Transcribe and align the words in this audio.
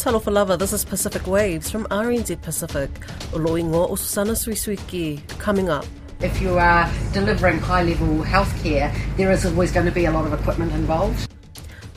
Talofa 0.00 0.32
lava, 0.32 0.56
this 0.56 0.72
is 0.72 0.82
Pacific 0.82 1.26
Waves 1.26 1.70
from 1.70 1.84
RNZ 1.88 2.40
Pacific. 2.40 2.90
Oloingo 3.32 3.90
o 3.90 3.96
Susana 3.96 4.32
Suisuiki 4.32 5.20
coming 5.38 5.68
up. 5.68 5.84
If 6.20 6.40
you 6.40 6.58
are 6.58 6.90
delivering 7.12 7.58
high 7.58 7.82
level 7.82 8.24
healthcare, 8.24 8.90
there 9.18 9.30
is 9.30 9.44
always 9.44 9.72
going 9.72 9.84
to 9.84 9.92
be 9.92 10.06
a 10.06 10.10
lot 10.10 10.24
of 10.24 10.32
equipment 10.32 10.72
involved. 10.72 11.30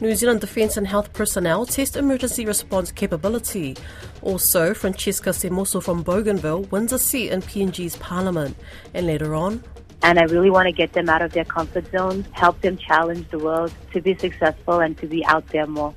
New 0.01 0.13
Zealand 0.15 0.41
Defence 0.41 0.75
and 0.75 0.85
Health 0.85 1.13
personnel 1.13 1.65
test 1.65 1.95
emergency 1.95 2.45
response 2.45 2.91
capability. 2.91 3.77
Also, 4.21 4.73
Francesca 4.73 5.29
Semoso 5.29 5.81
from 5.81 6.03
Bougainville 6.03 6.63
wins 6.71 6.91
a 6.91 6.99
seat 6.99 7.31
in 7.31 7.41
PNG's 7.41 7.95
parliament. 7.95 8.57
And 8.93 9.07
later 9.07 9.33
on, 9.33 9.63
and 10.01 10.19
I 10.19 10.23
really 10.23 10.49
want 10.49 10.65
to 10.65 10.73
get 10.73 10.91
them 10.91 11.07
out 11.07 11.21
of 11.21 11.31
their 11.31 11.45
comfort 11.45 11.89
zone, 11.93 12.25
help 12.33 12.59
them 12.59 12.75
challenge 12.75 13.29
the 13.29 13.39
world 13.39 13.73
to 13.93 14.01
be 14.01 14.17
successful 14.17 14.81
and 14.81 14.97
to 14.97 15.07
be 15.07 15.25
out 15.25 15.47
there 15.47 15.67
more. 15.67 15.93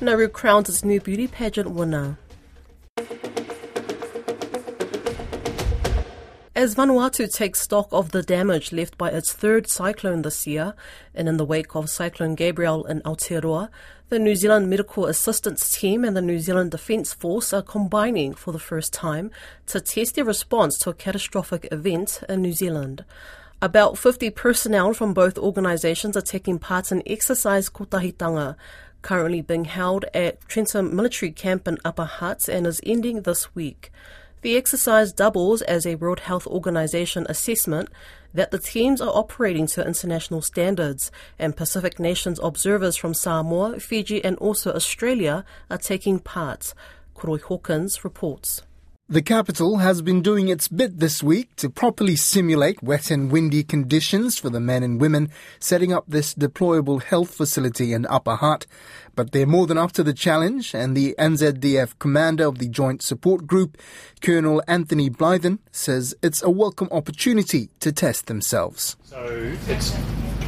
Nauru 0.00 0.28
crowns 0.28 0.68
its 0.68 0.84
new 0.84 1.00
beauty 1.00 1.28
pageant 1.28 1.70
winner. 1.70 2.18
As 6.56 6.74
Vanuatu 6.74 7.32
takes 7.32 7.60
stock 7.60 7.88
of 7.90 8.12
the 8.12 8.22
damage 8.22 8.72
left 8.72 8.96
by 8.96 9.10
its 9.10 9.32
third 9.32 9.68
cyclone 9.68 10.22
this 10.22 10.46
year, 10.46 10.74
and 11.14 11.28
in 11.28 11.36
the 11.36 11.44
wake 11.44 11.74
of 11.74 11.90
Cyclone 11.90 12.34
Gabrielle 12.34 12.84
in 12.84 13.00
Aotearoa, 13.02 13.70
the 14.08 14.18
New 14.18 14.36
Zealand 14.36 14.70
Medical 14.70 15.06
Assistance 15.06 15.68
Team 15.70 16.04
and 16.04 16.16
the 16.16 16.22
New 16.22 16.38
Zealand 16.38 16.70
Defence 16.70 17.12
Force 17.12 17.52
are 17.52 17.62
combining 17.62 18.34
for 18.34 18.52
the 18.52 18.58
first 18.58 18.92
time 18.92 19.30
to 19.66 19.80
test 19.80 20.14
their 20.14 20.24
response 20.24 20.78
to 20.78 20.90
a 20.90 20.94
catastrophic 20.94 21.68
event 21.72 22.22
in 22.28 22.42
New 22.42 22.52
Zealand. 22.52 23.04
About 23.60 23.96
50 23.96 24.30
personnel 24.30 24.92
from 24.92 25.14
both 25.14 25.38
organisations 25.38 26.16
are 26.16 26.22
taking 26.22 26.58
part 26.58 26.92
in 26.92 27.02
Exercise 27.06 27.70
Kotahitanga, 27.70 28.56
currently 29.04 29.42
being 29.42 29.66
held 29.66 30.06
at 30.14 30.40
Trentham 30.48 30.96
Military 30.96 31.30
Camp 31.30 31.68
in 31.68 31.78
Upper 31.84 32.06
Hutt 32.06 32.48
and 32.48 32.66
is 32.66 32.80
ending 32.84 33.22
this 33.22 33.54
week. 33.54 33.92
The 34.40 34.56
exercise 34.56 35.12
doubles 35.12 35.60
as 35.62 35.86
a 35.86 35.94
World 35.96 36.20
Health 36.20 36.46
Organization 36.46 37.26
assessment 37.28 37.90
that 38.32 38.50
the 38.50 38.58
teams 38.58 39.02
are 39.02 39.14
operating 39.14 39.66
to 39.68 39.86
international 39.86 40.40
standards, 40.40 41.12
and 41.38 41.56
Pacific 41.56 42.00
nations 42.00 42.40
observers 42.42 42.96
from 42.96 43.14
Samoa, 43.14 43.78
Fiji, 43.78 44.24
and 44.24 44.36
also 44.38 44.72
Australia 44.72 45.44
are 45.70 45.78
taking 45.78 46.18
part. 46.18 46.74
Koroi 47.14 47.42
Hawkins 47.42 48.04
reports. 48.04 48.62
The 49.06 49.20
capital 49.20 49.76
has 49.78 50.00
been 50.00 50.22
doing 50.22 50.48
its 50.48 50.66
bit 50.66 50.98
this 50.98 51.22
week 51.22 51.54
to 51.56 51.68
properly 51.68 52.16
simulate 52.16 52.82
wet 52.82 53.10
and 53.10 53.30
windy 53.30 53.62
conditions 53.62 54.38
for 54.38 54.48
the 54.48 54.60
men 54.60 54.82
and 54.82 54.98
women 54.98 55.28
setting 55.58 55.92
up 55.92 56.04
this 56.08 56.34
deployable 56.34 57.02
health 57.02 57.34
facility 57.34 57.92
in 57.92 58.06
Upper 58.06 58.36
Hutt. 58.36 58.64
But 59.14 59.32
they're 59.32 59.44
more 59.44 59.66
than 59.66 59.76
up 59.76 59.92
to 59.92 60.02
the 60.02 60.14
challenge, 60.14 60.74
and 60.74 60.96
the 60.96 61.14
NZDF 61.18 61.98
commander 61.98 62.46
of 62.46 62.56
the 62.56 62.66
Joint 62.66 63.02
Support 63.02 63.46
Group, 63.46 63.76
Colonel 64.22 64.62
Anthony 64.66 65.10
Blythen, 65.10 65.58
says 65.70 66.14
it's 66.22 66.42
a 66.42 66.48
welcome 66.48 66.88
opportunity 66.90 67.68
to 67.80 67.92
test 67.92 68.24
themselves. 68.24 68.96
So 69.04 69.54
it's 69.68 69.94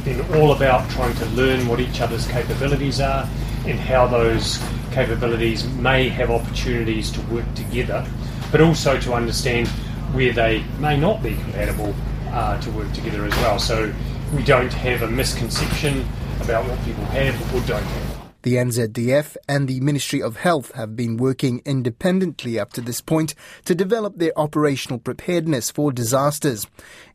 been 0.03 0.19
all 0.33 0.53
about 0.53 0.89
trying 0.89 1.15
to 1.17 1.25
learn 1.27 1.67
what 1.67 1.79
each 1.79 2.01
other's 2.01 2.25
capabilities 2.25 3.01
are 3.01 3.29
and 3.67 3.79
how 3.79 4.07
those 4.07 4.57
capabilities 4.91 5.63
may 5.75 6.09
have 6.09 6.31
opportunities 6.31 7.11
to 7.11 7.21
work 7.27 7.45
together 7.53 8.03
but 8.51 8.61
also 8.61 8.99
to 8.99 9.13
understand 9.13 9.67
where 10.13 10.33
they 10.33 10.63
may 10.79 10.97
not 10.97 11.21
be 11.21 11.35
compatible 11.35 11.93
uh, 12.31 12.59
to 12.61 12.71
work 12.71 12.91
together 12.93 13.25
as 13.25 13.35
well. 13.37 13.59
So 13.59 13.93
we 14.33 14.43
don't 14.43 14.73
have 14.73 15.01
a 15.01 15.07
misconception 15.07 16.05
about 16.41 16.67
what 16.67 16.83
people 16.85 17.05
have 17.05 17.55
or 17.55 17.65
don't 17.67 17.83
have. 17.83 18.17
The 18.43 18.55
NZDF 18.55 19.35
and 19.49 19.67
the 19.67 19.81
Ministry 19.81 20.21
of 20.21 20.37
Health 20.37 20.71
have 20.75 20.95
been 20.95 21.17
working 21.17 21.61
independently 21.65 22.57
up 22.57 22.71
to 22.73 22.81
this 22.81 23.01
point 23.01 23.35
to 23.65 23.75
develop 23.75 24.17
their 24.17 24.31
operational 24.39 24.99
preparedness 24.99 25.69
for 25.69 25.91
disasters. 25.91 26.65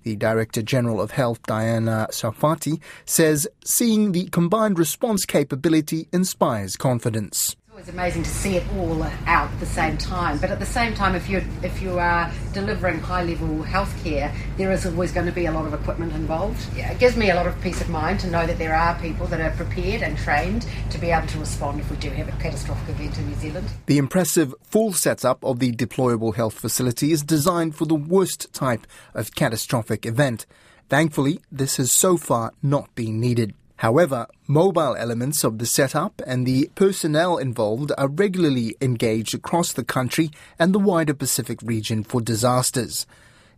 The 0.03 0.17
Director 0.17 0.61
General 0.61 1.01
of 1.01 1.13
Health, 1.13 1.43
Diana 1.45 2.09
Sarfati, 2.11 2.83
says 3.07 3.49
seeing 3.65 4.13
the 4.13 4.27
combined 4.27 4.79
response 4.79 5.25
capability 5.25 6.09
inspires 6.13 6.77
confidence. 6.77 7.57
It's 7.83 7.91
amazing 7.91 8.23
to 8.23 8.31
see 8.31 8.55
it 8.55 8.63
all 8.77 9.03
out 9.03 9.51
at 9.51 9.59
the 9.59 9.67
same 9.67 9.99
time. 9.99 10.39
But 10.39 10.53
at 10.53 10.61
the 10.61 10.67
same 10.67 10.95
time, 10.95 11.17
if 11.17 11.29
you 11.29 11.43
if 11.65 11.83
you 11.83 11.99
are 11.99 12.31
delivering 12.53 13.01
high 13.01 13.25
level 13.25 13.49
healthcare, 13.65 14.33
there 14.57 14.71
is 14.71 14.87
always 14.87 15.11
going 15.11 15.27
to 15.27 15.33
be 15.33 15.47
a 15.47 15.51
lot 15.51 15.67
of 15.67 15.75
equipment 15.75 16.13
involved. 16.13 16.65
Yeah, 16.77 16.93
it 16.93 17.01
gives 17.01 17.17
me 17.17 17.31
a 17.31 17.35
lot 17.35 17.49
of 17.49 17.61
peace 17.61 17.81
of 17.81 17.89
mind 17.89 18.21
to 18.21 18.29
know 18.29 18.47
that 18.47 18.57
there 18.57 18.73
are 18.73 18.97
people 19.01 19.27
that 19.27 19.41
are 19.41 19.51
prepared 19.57 20.01
and 20.01 20.17
trained 20.17 20.65
to 20.91 20.99
be 20.99 21.11
able 21.11 21.27
to 21.27 21.41
respond 21.41 21.81
if 21.81 21.91
we 21.91 21.97
do 21.97 22.11
have 22.11 22.29
a 22.29 22.33
catastrophic 22.41 22.89
event 22.91 23.19
in 23.19 23.27
New 23.27 23.35
Zealand. 23.35 23.67
The 23.87 23.99
impressive 23.99 24.55
full 24.63 24.93
setup 24.93 25.45
of 25.45 25.59
the 25.59 25.73
deployable 25.73 26.37
health 26.37 26.55
facility 26.55 27.11
is 27.11 27.25
designed 27.25 27.75
for 27.75 27.87
the 27.87 27.97
worst 27.97 28.53
type 28.53 28.87
of 29.13 29.35
catastrophic 29.35 30.07
event. 30.07 30.47
Thankfully, 30.89 31.41
this 31.51 31.79
has 31.79 31.91
so 31.91 32.17
far 32.17 32.53
not 32.63 32.95
been 32.95 33.19
needed. 33.19 33.55
However, 33.83 34.29
mobile 34.47 34.95
elements 34.95 35.43
of 35.43 35.59
the 35.59 35.67
setup 35.67 36.23
and 36.25 36.47
the 36.47 36.71
personnel 36.77 37.37
involved 37.37 37.91
are 37.99 38.07
regularly 38.07 38.77
engaged 38.81 39.35
across 39.35 39.73
the 39.73 39.83
country 39.83 40.31
and 40.57 40.73
the 40.73 40.79
wider 40.79 41.15
Pacific 41.15 41.59
region 41.65 42.05
for 42.05 42.21
disasters. 42.21 43.07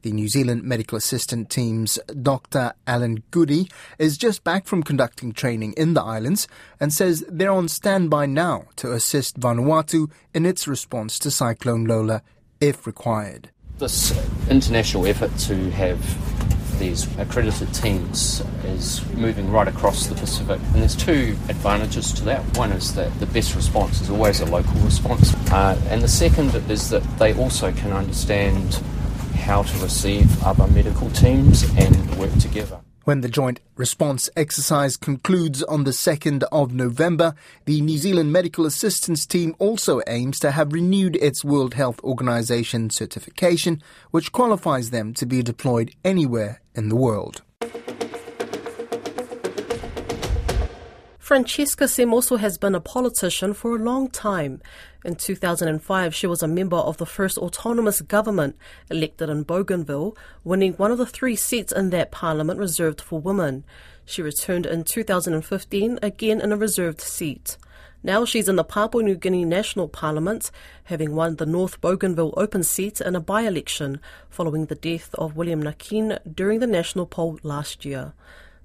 The 0.01 0.13
New 0.13 0.29
Zealand 0.29 0.63
Medical 0.63 0.97
Assistant 0.97 1.51
Team's 1.51 1.99
Dr. 2.23 2.73
Alan 2.87 3.23
Goody 3.33 3.69
is 3.99 4.17
just 4.17 4.45
back 4.45 4.67
from 4.67 4.83
conducting 4.83 5.33
training 5.33 5.75
in 5.77 5.93
the 5.93 6.03
islands 6.03 6.49
and 6.81 6.91
says 6.91 7.23
they're 7.29 7.53
on 7.53 7.69
standby 7.69 8.25
now 8.25 8.65
to 8.77 8.93
assist 8.93 9.39
Vanuatu 9.39 10.11
in 10.33 10.47
its 10.47 10.67
response 10.67 11.19
to 11.19 11.31
Cyclone 11.31 11.85
Lola 11.85 12.23
if 12.63 12.87
required. 12.87 13.51
This 13.77 14.19
international 14.49 15.07
effort 15.07 15.37
to 15.41 15.71
have 15.73 16.01
these 16.85 17.19
accredited 17.19 17.73
teams 17.73 18.43
is 18.65 19.05
moving 19.15 19.51
right 19.51 19.69
across 19.69 20.07
the 20.07 20.15
Pacific. 20.15 20.61
And 20.73 20.83
there's 20.83 20.95
two 20.95 21.37
advantages 21.49 22.13
to 22.15 22.25
that. 22.25 22.43
One 22.59 22.73
is 22.73 22.95
that 22.95 23.19
the 23.21 23.27
best 23.27 23.55
response 23.55 24.03
is 24.03 24.11
always 24.11 24.41
a 24.41 24.47
local 24.47 24.75
response. 24.81 25.33
Uh, 25.51 25.81
and 25.89 26.03
the 26.03 26.09
second 26.09 26.55
is 26.71 26.91
that 26.91 27.03
they 27.19 27.33
also 27.35 27.73
can 27.73 27.93
understand 27.93 28.75
how 29.35 29.63
to 29.63 29.79
receive 29.79 30.43
other 30.43 30.67
medical 30.69 31.09
teams 31.11 31.63
and 31.79 32.19
work 32.19 32.35
together. 32.39 32.84
When 33.05 33.21
the 33.21 33.29
joint 33.29 33.61
response 33.77 34.31
exercise 34.35 34.97
concludes 34.97 35.63
on 35.65 35.85
the 35.85 35.91
2nd 35.91 36.43
of 36.51 36.73
November, 36.73 37.35
the 37.67 37.83
New 37.83 37.99
Zealand 37.99 38.33
Medical 38.33 38.65
Assistance 38.65 39.27
Team 39.27 39.55
also 39.59 40.01
aims 40.07 40.41
to 40.41 40.53
have 40.53 40.73
renewed 40.73 41.17
its 41.17 41.45
World 41.45 41.75
Health 41.75 42.01
Organization 42.03 42.89
certification, 42.89 43.83
which 44.11 44.33
qualifies 44.33 44.89
them 44.89 45.13
to 45.15 45.27
be 45.27 45.43
deployed 45.43 45.95
anywhere 46.03 46.63
in 46.75 46.89
the 46.89 46.97
world. 46.97 47.43
Francesca 51.19 51.85
Semoso 51.85 52.39
has 52.39 52.57
been 52.57 52.75
a 52.75 52.81
politician 52.81 53.53
for 53.53 53.77
a 53.77 53.79
long 53.79 54.09
time. 54.09 54.63
In 55.05 55.17
2005, 55.17 56.15
she 56.15 56.27
was 56.27 56.43
a 56.43 56.49
member 56.49 56.79
of 56.79 56.97
the 56.97 57.05
first 57.05 57.37
autonomous 57.37 58.01
government 58.01 58.57
elected 58.91 59.29
in 59.29 59.43
Bougainville, 59.43 60.17
winning 60.43 60.73
one 60.73 60.91
of 60.91 60.97
the 60.97 61.05
three 61.05 61.37
seats 61.37 61.73
in 61.73 61.91
that 61.91 62.11
parliament 62.11 62.59
reserved 62.59 63.03
for 63.03 63.21
women. 63.21 63.65
She 64.07 64.23
returned 64.23 64.65
in 64.65 64.83
2015, 64.83 65.99
again 66.03 66.41
in 66.41 66.53
a 66.53 66.57
reserved 66.57 67.03
seat. 67.03 67.59
Now 68.03 68.25
she's 68.25 68.49
in 68.49 68.57
the 68.57 68.65
Papua 68.65 69.03
New 69.03 69.15
Guinea 69.15 69.45
National 69.45 69.89
Parliament, 69.89 70.51
having 70.85 71.15
won 71.15 71.37
the 71.37 71.45
North 71.47 71.83
Bougainville 71.83 72.33
open 72.39 72.63
seat 72.63 73.03
in 73.03 73.15
a 73.15 73.21
by 73.21 73.43
election 73.43 74.01
following 74.31 74.67
the 74.67 74.75
death 74.75 75.15
of 75.17 75.37
William 75.37 75.63
Nakin 75.63 76.19
during 76.35 76.61
the 76.61 76.67
national 76.67 77.05
poll 77.05 77.39
last 77.43 77.85
year. 77.85 78.15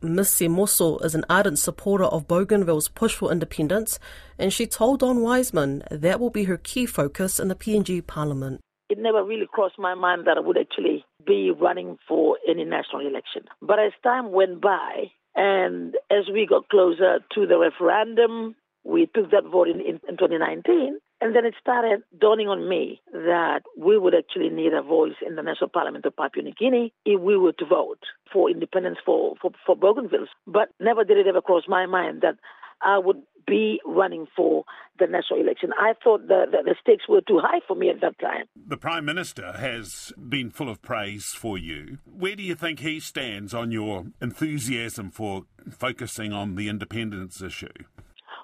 Ms. 0.02 0.30
Semoso 0.30 1.04
is 1.04 1.14
an 1.14 1.26
ardent 1.30 1.60
supporter 1.60 2.06
of 2.06 2.28
Bougainville's 2.28 2.88
push 2.88 3.16
for 3.16 3.32
independence, 3.32 4.00
and 4.38 4.54
she 4.54 4.66
told 4.66 5.02
Don 5.02 5.22
Wiseman 5.22 5.84
that 5.92 6.20
will 6.20 6.30
be 6.30 6.46
her 6.46 6.58
key 6.58 6.86
focus 6.86 7.40
in 7.40 7.50
the 7.50 7.56
PNG 7.56 8.06
Parliament. 8.06 8.62
It 8.90 8.98
never 8.98 9.24
really 9.24 9.48
crossed 9.52 9.78
my 9.78 9.96
mind 9.96 10.26
that 10.26 10.38
I 10.38 10.40
would 10.40 10.58
actually 10.58 11.06
be 11.26 11.52
running 11.52 11.98
for 12.08 12.38
any 12.50 12.64
national 12.64 13.06
election. 13.06 13.44
But 13.62 13.80
as 13.80 13.92
time 14.02 14.32
went 14.32 14.62
by, 14.62 15.12
and 15.36 15.96
as 16.10 16.30
we 16.32 16.48
got 16.48 16.70
closer 16.70 17.20
to 17.36 17.46
the 17.46 17.58
referendum, 17.58 18.56
we 18.84 19.08
took 19.14 19.32
that 19.32 19.44
vote 19.52 19.68
in, 19.68 19.82
in, 19.82 20.00
in 20.08 20.18
2019. 20.18 21.00
And 21.22 21.36
then 21.36 21.46
it 21.46 21.54
started 21.60 22.02
dawning 22.18 22.48
on 22.48 22.70
me 22.70 23.02
that 23.12 23.62
we 23.78 23.98
would 23.98 24.16
actually 24.16 24.50
need 24.50 24.74
a 24.74 24.82
voice 24.82 25.16
in 25.26 25.36
the 25.36 25.44
National 25.44 25.70
Parliament 25.70 26.06
of 26.06 26.16
Papua 26.16 26.44
New 26.44 26.54
Guinea 26.54 26.94
if 27.06 27.20
we 27.20 27.38
were 27.38 27.52
to 27.54 27.66
vote 27.66 28.00
for 28.32 28.50
independence 28.50 29.00
for, 29.06 29.36
for, 29.42 29.52
for 29.66 29.76
Bougainville. 29.76 30.28
But 30.48 30.70
never 30.80 31.04
did 31.04 31.18
it 31.18 31.28
ever 31.28 31.42
cross 31.42 31.64
my 31.68 31.86
mind 31.86 32.22
that 32.22 32.36
I 32.82 32.98
would 33.00 33.22
be 33.46 33.82
running 33.86 34.28
for 34.36 34.64
the 35.00 35.08
national 35.08 35.42
election. 35.42 35.72
I 35.78 35.94
thought 36.04 36.28
the, 36.28 36.46
the, 36.52 36.58
the, 36.64 36.76
stakes 36.82 37.10
were 37.10 37.22
too 37.22 37.40
high 37.42 37.60
for 37.68 37.76
me 37.76 37.90
at 37.90 38.00
that 38.02 38.20
time. 38.20 38.46
The 38.56 38.78
Prime 38.78 39.06
Minister 39.06 39.54
has 39.54 40.14
been 40.30 40.52
full 40.52 40.70
of 40.70 40.82
praise 40.82 41.26
for 41.26 41.58
you. 41.58 41.98
Where 42.06 42.36
do 42.36 42.44
you 42.44 42.56
think 42.56 42.80
he 42.80 43.00
stands 43.00 43.54
on 43.54 43.72
your 43.72 44.06
enthusiasm 44.22 45.10
for 45.10 45.44
focusing 45.70 46.32
on 46.32 46.56
the 46.56 46.70
independence 46.70 47.42
issue? 47.42 47.68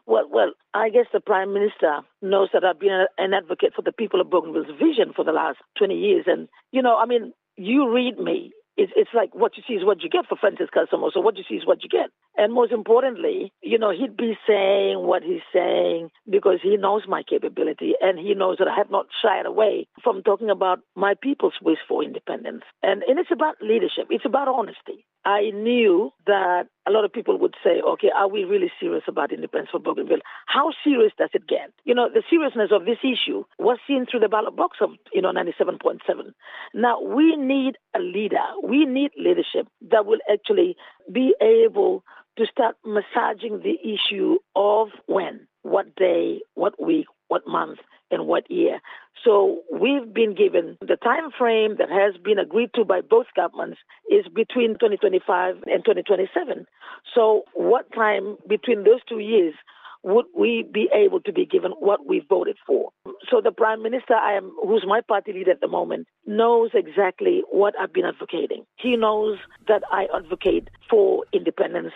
Well, 0.07 0.27
well, 0.31 0.51
I 0.73 0.89
guess 0.89 1.05
the 1.11 1.19
Prime 1.19 1.53
Minister 1.53 2.01
knows 2.21 2.49
that 2.53 2.63
I've 2.63 2.79
been 2.79 3.05
an 3.17 3.33
advocate 3.33 3.73
for 3.75 3.81
the 3.81 3.91
people 3.91 4.21
of 4.21 4.29
Bougainville's 4.29 4.77
vision 4.79 5.13
for 5.15 5.25
the 5.25 5.31
last 5.31 5.57
20 5.77 5.95
years. 5.95 6.25
And, 6.27 6.47
you 6.71 6.81
know, 6.81 6.97
I 6.97 7.05
mean, 7.05 7.33
you 7.57 7.91
read 7.93 8.19
me 8.19 8.51
it's, 8.77 8.91
it's 8.95 9.11
like 9.13 9.33
what 9.33 9.55
you 9.55 9.63
see 9.67 9.75
is 9.75 9.85
what 9.85 10.03
you 10.03 10.09
get 10.09 10.27
for 10.27 10.35
Francesca 10.35 10.85
Semoso. 10.91 11.13
So 11.13 11.19
what 11.21 11.37
you 11.37 11.43
see 11.47 11.55
is 11.55 11.65
what 11.65 11.83
you 11.83 11.89
get. 11.89 12.09
And 12.37 12.53
most 12.53 12.71
importantly, 12.71 13.53
you 13.61 13.77
know, 13.77 13.91
he'd 13.91 14.17
be 14.17 14.37
saying 14.47 14.99
what 14.99 15.23
he's 15.23 15.45
saying 15.53 16.09
because 16.29 16.59
he 16.61 16.75
knows 16.75 17.03
my 17.07 17.23
capability 17.23 17.93
and 18.01 18.19
he 18.19 18.33
knows 18.33 18.57
that 18.59 18.67
I 18.67 18.75
have 18.75 18.91
not 18.91 19.07
shied 19.21 19.45
away 19.45 19.87
from 20.03 20.23
talking 20.23 20.49
about 20.49 20.79
my 20.95 21.13
people's 21.21 21.53
wish 21.61 21.79
for 21.87 22.03
independence. 22.03 22.63
And, 22.83 23.03
and 23.03 23.17
it's 23.17 23.31
about 23.31 23.55
leadership. 23.61 24.07
It's 24.09 24.25
about 24.25 24.49
honesty. 24.49 25.04
I 25.25 25.49
knew 25.49 26.11
that 26.27 26.67
a 26.87 26.91
lot 26.91 27.03
of 27.03 27.11
people 27.11 27.39
would 27.39 27.55
say, 27.63 27.81
okay, 27.81 28.11
are 28.15 28.27
we 28.29 28.43
really 28.43 28.71
serious 28.79 29.03
about 29.07 29.33
independence 29.33 29.69
for 29.71 29.79
Bougainville? 29.79 30.19
How 30.45 30.71
serious 30.83 31.13
does 31.17 31.31
it 31.33 31.47
get? 31.47 31.71
You 31.83 31.95
know, 31.95 32.09
the 32.13 32.21
seriousness 32.29 32.69
of 32.71 32.85
this 32.85 32.99
issue 33.03 33.43
was 33.57 33.79
seen 33.87 34.05
through 34.05 34.19
the 34.19 34.29
ballot 34.29 34.55
box 34.55 34.77
of, 34.81 34.91
you 35.11 35.21
know, 35.23 35.31
97.7. 35.31 35.99
Now, 36.75 37.01
we 37.01 37.35
need 37.35 37.77
a 37.95 37.99
leader. 37.99 38.45
We 38.63 38.85
need 38.85 39.11
leadership 39.17 39.67
that 39.89 40.05
will 40.05 40.19
actually 40.31 40.75
be 41.11 41.33
able 41.41 42.03
to 42.37 42.45
start 42.45 42.75
massaging 42.85 43.61
the 43.63 43.77
issue 43.81 44.37
of 44.55 44.89
when, 45.07 45.47
what 45.63 45.95
day, 45.95 46.41
what 46.53 46.81
week, 46.81 47.07
what 47.29 47.47
month, 47.47 47.79
and 48.11 48.27
what 48.27 48.49
year. 48.49 48.79
So 49.23 49.61
we've 49.71 50.13
been 50.13 50.35
given 50.35 50.77
the 50.81 50.97
time 50.97 51.31
frame 51.37 51.77
that 51.77 51.89
has 51.89 52.15
been 52.21 52.37
agreed 52.37 52.69
to 52.75 52.85
by 52.85 53.01
both 53.01 53.25
governments 53.35 53.79
is 54.11 54.27
between 54.27 54.73
2025 54.73 55.63
and 55.65 55.83
2027. 55.83 56.67
So 57.13 57.43
what 57.53 57.91
time 57.93 58.37
between 58.47 58.83
those 58.83 59.03
two 59.07 59.19
years 59.19 59.55
would 60.03 60.25
we 60.37 60.63
be 60.71 60.87
able 60.93 61.19
to 61.21 61.33
be 61.33 61.47
given 61.47 61.71
what 61.79 62.05
we 62.05 62.23
voted 62.29 62.57
for? 62.67 62.91
So 63.27 63.41
the 63.43 63.51
prime 63.51 63.81
minister, 63.81 64.13
I 64.13 64.33
am, 64.33 64.51
who's 64.61 64.85
my 64.87 65.01
party 65.01 65.33
leader 65.33 65.49
at 65.49 65.61
the 65.61 65.67
moment, 65.67 66.07
knows 66.27 66.69
exactly 66.75 67.41
what 67.49 67.73
I've 67.79 67.91
been 67.91 68.05
advocating. 68.05 68.65
He 68.75 68.95
knows 68.95 69.39
that 69.67 69.81
I 69.91 70.05
advocate 70.15 70.69
for 70.87 71.23
independence 71.33 71.93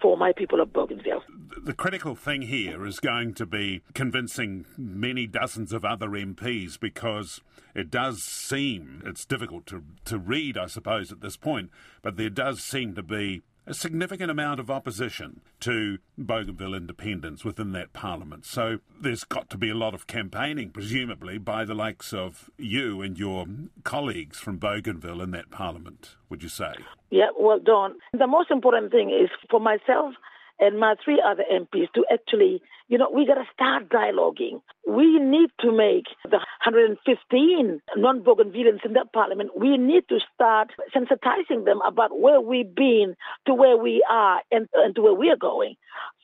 for 0.00 0.16
my 0.16 0.32
people 0.32 0.60
of 0.60 0.72
Bougainville. 0.72 1.22
The 1.64 1.74
critical 1.74 2.16
thing 2.16 2.42
here 2.42 2.84
is 2.84 2.98
going 2.98 3.34
to 3.34 3.46
be 3.46 3.82
convincing 3.94 4.66
many 4.76 5.28
dozens 5.28 5.72
of 5.72 5.84
other 5.84 6.08
MPs 6.08 6.80
because 6.80 7.40
it 7.72 7.88
does 7.88 8.20
seem, 8.20 9.00
it's 9.06 9.24
difficult 9.24 9.66
to, 9.66 9.84
to 10.06 10.18
read, 10.18 10.58
I 10.58 10.66
suppose, 10.66 11.12
at 11.12 11.20
this 11.20 11.36
point, 11.36 11.70
but 12.02 12.16
there 12.16 12.30
does 12.30 12.64
seem 12.64 12.96
to 12.96 13.02
be 13.04 13.42
a 13.64 13.74
significant 13.74 14.28
amount 14.28 14.58
of 14.58 14.72
opposition 14.72 15.40
to 15.60 15.98
Bougainville 16.18 16.74
independence 16.74 17.44
within 17.44 17.70
that 17.70 17.92
parliament. 17.92 18.44
So 18.44 18.80
there's 19.00 19.22
got 19.22 19.48
to 19.50 19.56
be 19.56 19.70
a 19.70 19.76
lot 19.76 19.94
of 19.94 20.08
campaigning, 20.08 20.70
presumably, 20.70 21.38
by 21.38 21.64
the 21.64 21.74
likes 21.74 22.12
of 22.12 22.50
you 22.58 23.02
and 23.02 23.16
your 23.16 23.46
colleagues 23.84 24.40
from 24.40 24.58
Bougainville 24.58 25.22
in 25.22 25.30
that 25.30 25.50
parliament, 25.50 26.16
would 26.28 26.42
you 26.42 26.48
say? 26.48 26.74
Yeah, 27.10 27.28
well, 27.38 27.60
Don, 27.60 27.94
the 28.12 28.26
most 28.26 28.50
important 28.50 28.90
thing 28.90 29.10
is 29.10 29.30
for 29.48 29.60
myself 29.60 30.14
and 30.58 30.78
my 30.78 30.94
three 31.04 31.22
other 31.24 31.44
MPs 31.52 31.92
to 31.94 32.04
actually, 32.12 32.62
you 32.88 32.98
know, 32.98 33.10
we 33.12 33.26
got 33.26 33.34
to 33.34 33.44
start 33.52 33.88
dialoguing. 33.88 34.60
We 34.86 35.18
need 35.18 35.50
to 35.60 35.72
make 35.72 36.06
the 36.24 36.38
115 36.64 37.80
non-Bougainvilleans 37.96 38.84
in 38.84 38.92
that 38.94 39.12
parliament, 39.12 39.50
we 39.58 39.76
need 39.76 40.08
to 40.08 40.18
start 40.34 40.70
sensitizing 40.94 41.64
them 41.64 41.80
about 41.86 42.18
where 42.18 42.40
we've 42.40 42.74
been 42.74 43.14
to 43.46 43.54
where 43.54 43.76
we 43.76 44.04
are 44.08 44.42
and, 44.50 44.68
and 44.74 44.94
to 44.96 45.02
where 45.02 45.14
we're 45.14 45.36
going. 45.36 45.74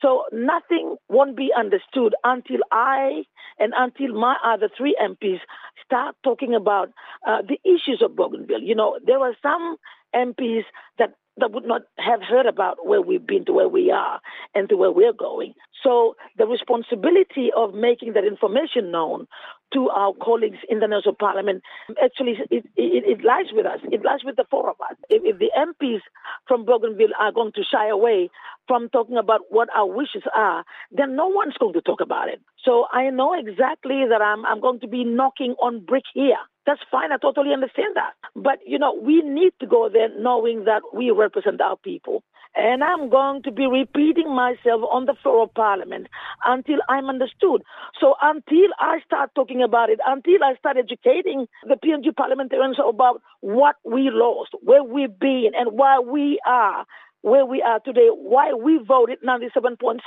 So 0.01 0.23
nothing 0.31 0.95
won't 1.09 1.35
be 1.35 1.51
understood 1.57 2.15
until 2.23 2.59
I 2.71 3.23
and 3.59 3.73
until 3.75 4.13
my 4.13 4.35
other 4.43 4.69
three 4.75 4.95
MPs 5.01 5.39
start 5.85 6.15
talking 6.23 6.55
about 6.55 6.89
uh, 7.27 7.41
the 7.41 7.59
issues 7.63 8.01
of 8.03 8.15
Bougainville. 8.15 8.61
You 8.61 8.75
know, 8.75 8.99
there 9.05 9.19
were 9.19 9.35
some 9.41 9.77
MPs 10.15 10.63
that 10.97 11.13
that 11.39 11.51
would 11.51 11.65
not 11.65 11.81
have 11.97 12.21
heard 12.21 12.45
about 12.45 12.85
where 12.85 13.01
we've 13.01 13.25
been 13.25 13.45
to 13.45 13.53
where 13.53 13.69
we 13.69 13.91
are 13.91 14.19
and 14.55 14.69
to 14.69 14.77
where 14.77 14.91
we're 14.91 15.13
going. 15.13 15.53
So 15.83 16.15
the 16.37 16.45
responsibility 16.45 17.49
of 17.55 17.73
making 17.73 18.13
that 18.13 18.25
information 18.25 18.91
known 18.91 19.27
to 19.73 19.89
our 19.89 20.13
colleagues 20.21 20.57
in 20.67 20.79
the 20.79 20.87
National 20.87 21.13
Parliament 21.13 21.63
actually 22.03 22.37
it, 22.49 22.65
it, 22.75 23.03
it, 23.05 23.23
lies 23.23 23.45
with 23.53 23.65
us. 23.65 23.79
It 23.91 24.03
lies 24.03 24.21
with 24.25 24.35
the 24.35 24.45
four 24.49 24.69
of 24.69 24.75
us. 24.81 24.97
If, 25.09 25.21
if 25.23 25.39
the 25.39 25.51
MPs 25.55 26.01
from 26.47 26.65
Bougainville 26.65 27.13
are 27.19 27.31
going 27.31 27.51
to 27.53 27.63
shy 27.63 27.87
away 27.87 28.29
from 28.69 28.87
talking 28.89 29.17
about 29.17 29.41
what 29.49 29.67
our 29.75 29.87
wishes 29.87 30.21
are, 30.35 30.63
then 30.91 31.15
no 31.15 31.27
one's 31.27 31.57
going 31.59 31.73
to 31.73 31.81
talk 31.81 32.01
about 32.01 32.29
it. 32.29 32.39
So 32.63 32.85
I 32.93 33.09
know 33.09 33.33
exactly 33.33 34.03
that 34.07 34.21
I'm, 34.21 34.45
I'm 34.45 34.61
going 34.61 34.79
to 34.81 34.87
be 34.87 35.03
knocking 35.03 35.55
on 35.59 35.83
brick 35.83 36.03
here. 36.13 36.37
That's 36.67 36.81
fine. 36.91 37.11
I 37.11 37.17
totally 37.17 37.51
understand 37.51 37.95
that. 37.95 38.13
But, 38.35 38.59
you 38.63 38.77
know, 38.77 38.93
we 38.93 39.23
need 39.23 39.53
to 39.59 39.65
go 39.65 39.89
there 39.91 40.09
knowing 40.19 40.65
that 40.65 40.83
we 40.93 41.09
represent 41.09 41.59
our 41.61 41.77
people. 41.77 42.23
And 42.55 42.83
I'm 42.83 43.09
going 43.09 43.41
to 43.43 43.51
be 43.51 43.65
repeating 43.65 44.35
myself 44.35 44.81
on 44.91 45.05
the 45.05 45.15
floor 45.23 45.43
of 45.43 45.53
Parliament 45.53 46.07
until 46.45 46.77
I'm 46.87 47.09
understood. 47.09 47.63
So 47.99 48.15
until 48.21 48.69
I 48.79 48.99
start 49.05 49.31
talking 49.33 49.63
about 49.63 49.89
it, 49.89 49.99
until 50.05 50.43
I 50.43 50.55
start 50.59 50.77
educating 50.77 51.47
the 51.67 51.75
PNG 51.75 52.15
parliamentarians 52.15 52.77
about 52.87 53.21
what 53.41 53.75
we 53.83 54.09
lost, 54.11 54.51
where 54.61 54.83
we've 54.83 55.17
been, 55.17 55.51
and 55.57 55.71
why 55.73 55.99
we 55.99 56.39
are 56.45 56.85
where 57.21 57.45
we 57.45 57.61
are 57.61 57.79
today, 57.79 58.09
why 58.13 58.53
we 58.53 58.79
voted 58.85 59.19
97.7. 59.21 59.99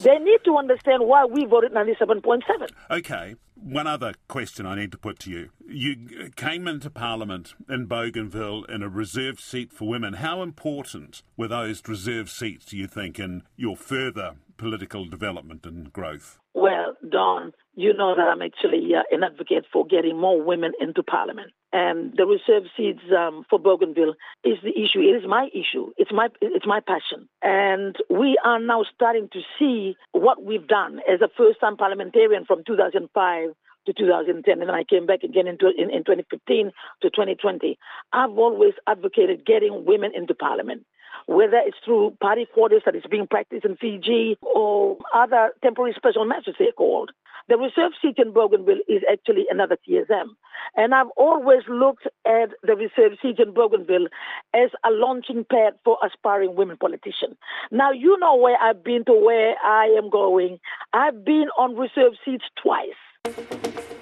They 0.00 0.18
need 0.18 0.38
to 0.44 0.56
understand 0.56 1.04
why 1.04 1.24
we 1.24 1.46
voted 1.46 1.72
97.7. 1.72 2.42
Okay. 2.90 3.36
One 3.54 3.86
other 3.86 4.12
question 4.28 4.66
I 4.66 4.74
need 4.74 4.92
to 4.92 4.98
put 4.98 5.18
to 5.20 5.30
you. 5.30 5.48
You 5.66 6.30
came 6.36 6.68
into 6.68 6.90
Parliament 6.90 7.54
in 7.70 7.86
Bougainville 7.86 8.64
in 8.64 8.82
a 8.82 8.88
reserved 8.88 9.40
seat 9.40 9.72
for 9.72 9.88
women. 9.88 10.14
How 10.14 10.42
important 10.42 11.22
were 11.38 11.48
those 11.48 11.82
reserved 11.88 12.28
seats, 12.28 12.66
do 12.66 12.76
you 12.76 12.86
think, 12.86 13.18
in 13.18 13.44
your 13.56 13.76
further 13.76 14.34
political 14.58 15.06
development 15.06 15.64
and 15.64 15.90
growth? 15.90 16.38
Well, 16.54 16.96
Don, 17.08 17.52
you 17.76 17.92
know 17.92 18.16
that 18.16 18.26
I'm 18.26 18.40
actually 18.40 18.94
uh, 18.94 19.02
an 19.14 19.22
advocate 19.22 19.66
for 19.70 19.86
getting 19.86 20.18
more 20.18 20.42
women 20.42 20.72
into 20.80 21.02
Parliament. 21.02 21.52
And 21.72 22.14
the 22.16 22.24
reserve 22.24 22.64
seats 22.74 23.02
um, 23.16 23.44
for 23.50 23.58
Bougainville 23.58 24.14
is 24.42 24.56
the 24.64 24.70
issue. 24.70 25.00
It 25.00 25.22
is 25.22 25.28
my 25.28 25.48
issue. 25.52 25.92
It's 25.98 26.10
my 26.10 26.28
it's 26.40 26.66
my 26.66 26.80
passion. 26.80 27.28
And 27.42 27.94
we 28.08 28.38
are 28.44 28.58
now 28.58 28.84
starting 28.94 29.28
to 29.34 29.40
see 29.58 29.94
what 30.12 30.42
we've 30.42 30.66
done 30.66 31.00
as 31.10 31.20
a 31.20 31.28
first-time 31.36 31.76
parliamentarian 31.76 32.46
from 32.46 32.64
2005 32.66 33.50
to 33.86 33.92
2010, 33.92 34.52
and 34.52 34.68
then 34.68 34.74
I 34.74 34.82
came 34.82 35.06
back 35.06 35.22
again 35.22 35.46
in, 35.46 35.58
in, 35.78 35.90
in 35.90 36.02
2015 36.02 36.72
to 37.02 37.10
2020. 37.10 37.78
I've 38.12 38.36
always 38.36 38.74
advocated 38.88 39.46
getting 39.46 39.84
women 39.84 40.10
into 40.14 40.34
parliament 40.34 40.84
whether 41.26 41.60
it's 41.64 41.78
through 41.84 42.16
party 42.20 42.46
quotas 42.52 42.82
that 42.84 42.94
is 42.94 43.04
being 43.10 43.26
practiced 43.26 43.64
in 43.64 43.76
Fiji 43.76 44.36
or 44.42 44.98
other 45.14 45.50
temporary 45.62 45.94
special 45.96 46.24
measures 46.24 46.54
they're 46.58 46.72
called. 46.72 47.10
The 47.48 47.56
reserve 47.56 47.92
seat 48.02 48.16
in 48.18 48.32
Bougainville 48.32 48.80
is 48.88 49.02
actually 49.10 49.46
another 49.48 49.78
TSM. 49.88 50.30
And 50.76 50.94
I've 50.94 51.10
always 51.16 51.62
looked 51.68 52.06
at 52.26 52.50
the 52.62 52.74
reserve 52.74 53.18
seat 53.22 53.38
in 53.38 53.54
Bougainville 53.54 54.08
as 54.52 54.70
a 54.84 54.90
launching 54.90 55.44
pad 55.48 55.74
for 55.84 55.96
aspiring 56.04 56.56
women 56.56 56.76
politicians. 56.76 57.36
Now, 57.70 57.92
you 57.92 58.18
know 58.18 58.34
where 58.34 58.56
I've 58.60 58.82
been 58.82 59.04
to 59.04 59.12
where 59.12 59.54
I 59.64 59.94
am 59.96 60.10
going. 60.10 60.58
I've 60.92 61.24
been 61.24 61.46
on 61.56 61.76
reserve 61.76 62.14
seats 62.24 62.44
twice. 62.60 63.95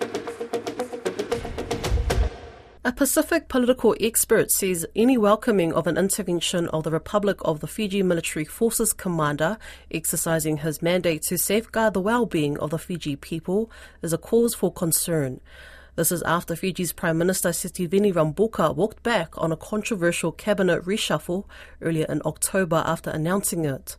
A 2.86 2.92
Pacific 2.92 3.48
political 3.48 3.96
expert 3.98 4.50
says 4.50 4.84
any 4.94 5.16
welcoming 5.16 5.72
of 5.72 5.86
an 5.86 5.96
intervention 5.96 6.68
of 6.68 6.84
the 6.84 6.90
Republic 6.90 7.38
of 7.40 7.60
the 7.60 7.66
Fiji 7.66 8.02
Military 8.02 8.44
Forces 8.44 8.92
commander 8.92 9.56
exercising 9.90 10.58
his 10.58 10.82
mandate 10.82 11.22
to 11.22 11.38
safeguard 11.38 11.94
the 11.94 12.02
well-being 12.02 12.58
of 12.58 12.68
the 12.68 12.78
Fiji 12.78 13.16
people 13.16 13.70
is 14.02 14.12
a 14.12 14.18
cause 14.18 14.54
for 14.54 14.70
concern. 14.70 15.40
This 15.96 16.12
is 16.12 16.22
after 16.24 16.54
Fiji's 16.54 16.92
Prime 16.92 17.16
Minister 17.16 17.48
Sitiveni 17.48 18.12
Rabuka 18.12 18.76
walked 18.76 19.02
back 19.02 19.32
on 19.38 19.50
a 19.50 19.56
controversial 19.56 20.30
cabinet 20.30 20.84
reshuffle 20.84 21.46
earlier 21.80 22.04
in 22.06 22.20
October 22.26 22.82
after 22.84 23.08
announcing 23.08 23.64
it. 23.64 23.96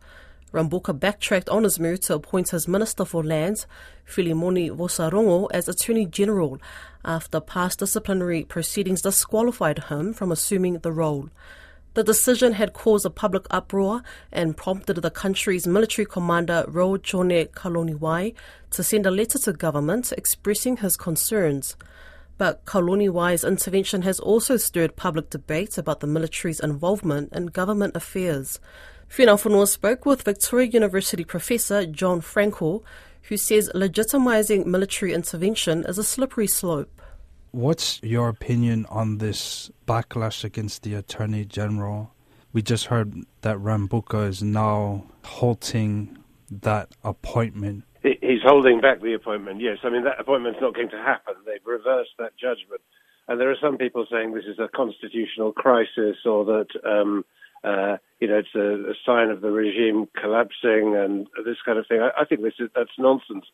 Rabuka 0.54 0.98
backtracked 0.98 1.50
on 1.50 1.64
his 1.64 1.80
move 1.80 2.00
to 2.02 2.16
appoint 2.16 2.50
his 2.50 2.68
Minister 2.68 3.04
for 3.04 3.24
Lands, 3.24 3.68
Filimoni 4.08 4.70
Vosarogo, 4.70 5.48
as 5.52 5.68
Attorney 5.68 6.06
General 6.06 6.58
after 7.04 7.40
past 7.40 7.80
disciplinary 7.80 8.44
proceedings 8.44 9.02
disqualified 9.02 9.86
him 9.86 10.14
from 10.14 10.32
assuming 10.32 10.80
the 10.80 10.92
role. 10.92 11.30
The 11.96 12.04
decision 12.04 12.54
had 12.54 12.74
caused 12.74 13.06
a 13.06 13.10
public 13.10 13.46
uproar 13.50 14.04
and 14.30 14.58
prompted 14.58 14.98
the 14.98 15.10
country's 15.10 15.66
military 15.66 16.06
commander, 16.06 16.66
Ro 16.68 16.98
Jone 16.98 17.46
Kalouniwai, 17.46 18.34
to 18.72 18.84
send 18.84 19.06
a 19.06 19.12
letter 19.12 19.40
to 19.40 19.54
government 19.54 20.12
expressing 20.12 20.78
his 20.78 20.98
concerns. 20.98 21.78
But 22.38 22.66
Kalouniwai's 22.66 23.46
intervention 23.46 24.02
has 24.02 24.20
also 24.20 24.58
stirred 24.58 24.98
public 24.98 25.30
debate 25.30 25.78
about 25.78 26.02
the 26.02 26.08
military's 26.08 26.60
involvement 26.60 27.32
in 27.32 27.46
government 27.46 27.96
affairs. 27.96 28.60
Whina 29.16 29.66
spoke 29.66 30.06
with 30.06 30.24
Victoria 30.24 30.68
University 30.68 31.24
professor 31.24 31.86
Jon 31.86 32.20
Fraenkel, 32.20 32.84
who 33.24 33.38
says 33.38 33.72
legitimising 33.74 34.66
military 34.66 35.14
intervention 35.14 35.86
is 35.88 35.98
a 35.98 36.04
slippery 36.04 36.48
slope. 36.48 37.02
What's 37.52 38.04
your 38.04 38.28
opinion 38.28 38.86
on 38.90 39.20
this 39.20 39.72
backlash 39.88 40.44
against 40.44 40.84
the 40.84 40.96
Attorney 40.96 41.46
General? 41.46 42.14
We 42.52 42.62
just 42.62 42.88
heard 42.88 43.14
that 43.40 43.56
Rabuka 43.58 44.28
is 44.28 44.44
now 44.44 45.06
halting 45.24 46.18
that 46.52 46.90
appointment. 47.06 47.86
He's 48.04 48.44
holding 48.44 48.82
back 48.82 49.02
the 49.02 49.14
appointment, 49.14 49.62
yes. 49.62 49.78
I 49.84 49.90
mean, 49.90 50.04
that 50.04 50.20
appointment's 50.20 50.60
not 50.62 50.76
going 50.76 50.90
to 50.90 50.98
happen. 50.98 51.36
They've 51.46 51.66
reversed 51.66 52.12
that 52.20 52.34
judgment. 52.38 52.82
And 53.30 53.40
there 53.40 53.50
are 53.50 53.58
some 53.62 53.78
people 53.78 54.06
saying 54.12 54.34
this 54.34 54.44
is 54.46 54.60
a 54.60 54.68
constitutional 54.76 55.54
crisis 55.54 56.18
or 56.26 56.44
that 56.44 56.68
um, 56.86 57.24
uh, 57.64 57.96
you 58.20 58.28
know, 58.28 58.38
it's 58.38 58.56
a, 58.56 58.92
a, 58.92 58.94
sign 59.06 59.30
of 59.30 59.42
the 59.42 59.52
regime 59.52 60.08
collapsing 60.20 60.96
and 60.96 61.28
this 61.46 61.58
kind 61.66 61.78
of 61.78 61.88
thing. 61.88 62.02
I, 62.02 62.22
I 62.22 62.26
think 62.26 62.42
this 62.42 62.54
is 62.60 62.70
that's 62.76 62.98
nonsense. 62.98 63.46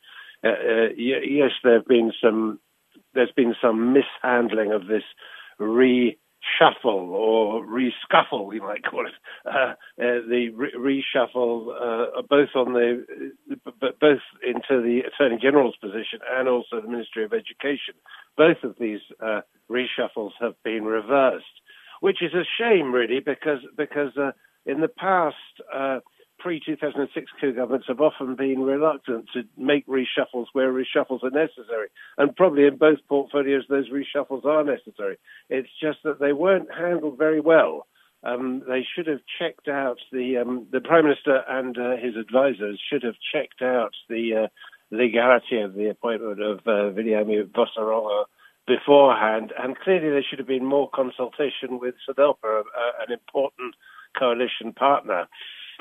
Uh, 0.43 0.49
uh, 0.49 0.87
yes, 0.97 1.51
there 1.63 1.75
have 1.75 1.87
been 1.87 2.11
some. 2.21 2.59
There's 3.13 3.31
been 3.35 3.55
some 3.61 3.93
mishandling 3.93 4.71
of 4.71 4.87
this 4.87 5.03
reshuffle 5.59 6.15
or 6.85 7.65
rescuffle, 7.65 8.45
we 8.45 8.59
might 8.59 8.83
call 8.83 9.05
it. 9.05 9.13
Uh, 9.45 9.73
uh, 9.73 9.75
the 9.97 10.49
re- 10.55 11.03
reshuffle, 11.15 11.67
uh, 11.75 12.21
both 12.21 12.49
on 12.55 12.73
the, 12.73 13.05
both 13.99 14.21
into 14.47 14.81
the 14.81 15.01
Attorney 15.07 15.37
General's 15.41 15.75
position 15.75 16.19
and 16.31 16.47
also 16.47 16.79
the 16.81 16.87
Ministry 16.87 17.25
of 17.25 17.33
Education. 17.33 17.95
Both 18.37 18.63
of 18.63 18.75
these 18.79 19.01
reshuffles 19.69 20.31
have 20.39 20.55
been 20.63 20.85
reversed 20.85 21.45
which 22.01 22.21
is 22.21 22.33
a 22.33 22.43
shame, 22.59 22.91
really, 22.91 23.19
because 23.19 23.59
because 23.77 24.17
uh, 24.17 24.31
in 24.65 24.81
the 24.81 24.87
past, 24.87 25.35
uh, 25.73 25.99
pre 26.39 26.59
2006 26.65 27.31
coup 27.39 27.53
governments 27.53 27.87
have 27.87 28.01
often 28.01 28.35
been 28.35 28.61
reluctant 28.61 29.25
to 29.33 29.43
make 29.57 29.85
reshuffles 29.87 30.47
where 30.53 30.73
reshuffles 30.73 31.23
are 31.23 31.29
necessary, 31.29 31.87
and 32.17 32.35
probably 32.35 32.65
in 32.65 32.77
both 32.77 32.99
portfolios 33.07 33.63
those 33.69 33.89
reshuffles 33.89 34.45
are 34.45 34.63
necessary. 34.63 35.17
It's 35.49 35.69
just 35.81 35.99
that 36.03 36.19
they 36.19 36.33
weren't 36.33 36.73
handled 36.73 37.17
very 37.17 37.39
well. 37.39 37.87
Um, 38.23 38.63
they 38.67 38.85
should 38.95 39.07
have 39.07 39.21
checked 39.39 39.67
out 39.67 39.97
the 40.11 40.37
um, 40.37 40.67
the 40.71 40.81
prime 40.81 41.05
minister 41.05 41.43
and 41.47 41.77
uh, 41.77 41.97
his 41.97 42.15
advisors 42.15 42.79
should 42.91 43.03
have 43.03 43.15
checked 43.33 43.61
out 43.61 43.93
the 44.09 44.43
uh, 44.43 44.47
legality 44.91 45.59
of 45.61 45.73
the 45.73 45.89
appointment 45.89 46.41
of 46.41 46.59
uh, 46.59 46.93
Viliami 46.93 47.43
Vosarola 47.49 48.25
beforehand, 48.67 49.53
and 49.57 49.77
clearly 49.79 50.09
there 50.09 50.23
should 50.27 50.39
have 50.39 50.47
been 50.47 50.65
more 50.65 50.89
consultation 50.93 51.79
with 51.79 51.95
SODELPA, 52.07 52.61
uh, 52.61 53.03
an 53.05 53.11
important 53.11 53.73
coalition 54.17 54.73
partner. 54.73 55.27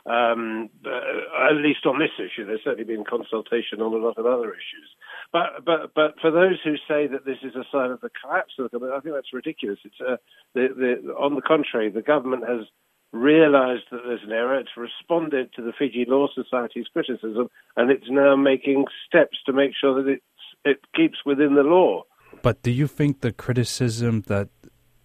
Um, 0.07 0.71
uh, 0.87 1.51
at 1.51 1.57
least 1.57 1.85
on 1.85 1.99
this 1.99 2.17
issue, 2.19 2.47
there's 2.47 2.65
certainly 2.65 2.85
been 2.85 3.05
consultation 3.05 3.83
on 3.83 3.93
a 3.93 3.97
lot 3.97 4.17
of 4.17 4.25
other 4.25 4.51
issues. 4.51 4.89
But 5.33 5.65
but 5.65 5.93
but 5.95 6.15
for 6.21 6.31
those 6.31 6.59
who 6.65 6.77
say 6.89 7.07
that 7.07 7.27
this 7.27 7.37
is 7.43 7.55
a 7.55 7.65
sign 7.71 7.91
of 7.91 8.01
the 8.01 8.11
collapse 8.21 8.55
of 8.59 8.65
the 8.65 8.69
government, 8.71 8.97
I 8.97 9.01
think 9.01 9.15
that's 9.15 9.35
ridiculous. 9.35 9.79
It's 9.85 10.01
uh, 10.01 10.17
the, 10.55 10.69
the, 11.05 11.13
on 11.13 11.35
the 11.35 11.43
contrary, 11.43 11.91
the 11.91 12.01
government 12.01 12.49
has 12.49 12.67
realised 13.13 13.85
that 13.91 14.01
there's 14.07 14.23
an 14.25 14.33
error. 14.33 14.59
It's 14.59 14.77
responded 14.77 15.53
to 15.55 15.63
the 15.63 15.73
Fiji 15.79 16.07
Law 16.09 16.29
Society's 16.35 16.87
criticism, 16.93 17.49
and 17.77 17.91
it's 17.91 18.09
now 18.09 18.37
making 18.37 18.87
steps 19.07 19.39
to 19.47 19.53
make 19.53 19.73
sure 19.79 20.03
that 20.03 20.11
it 20.11 20.23
it 20.65 20.79
keeps 20.95 21.19
within 21.27 21.55
the 21.55 21.63
law. 21.63 22.05
But 22.43 22.63
do 22.63 22.71
you 22.71 22.87
think 22.87 23.21
the 23.21 23.33
criticism 23.33 24.23
that 24.29 24.49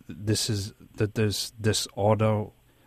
this 0.08 0.50
is 0.50 0.74
that 0.96 1.16
there's 1.16 1.52
disorder 1.52 2.46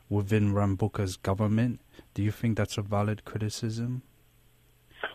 within 0.09 0.53
Rabuka's 0.53 1.17
government, 1.17 1.81
do 2.15 2.23
you 2.23 2.31
think 2.31 2.57
that's 2.57 2.79
a 2.79 2.83
valid 2.83 3.25
criticism? 3.25 4.03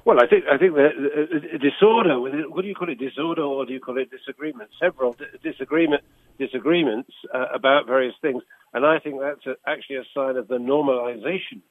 Well, 0.05 0.19
I 0.21 0.27
think 0.27 0.45
I 0.51 0.57
think 0.57 0.73
the, 0.75 1.49
the 1.53 1.59
disorder. 1.59 2.19
What 2.19 2.61
do 2.61 2.67
you 2.67 2.75
call 2.75 2.89
it? 2.89 2.99
Disorder, 2.99 3.41
or 3.41 3.65
do 3.65 3.73
you 3.73 3.79
call 3.79 3.97
it 3.97 4.09
disagreement? 4.09 4.69
Several 4.79 5.15
disagreement 5.41 6.03
disagreements 6.39 7.11
uh, 7.33 7.45
about 7.53 7.85
various 7.85 8.15
things, 8.21 8.43
and 8.73 8.85
I 8.85 8.99
think 8.99 9.19
that's 9.19 9.45
a, 9.45 9.55
actually 9.69 9.97
a 9.97 10.03
sign 10.13 10.35
of 10.37 10.47
the 10.47 10.57
normalisation 10.57 11.61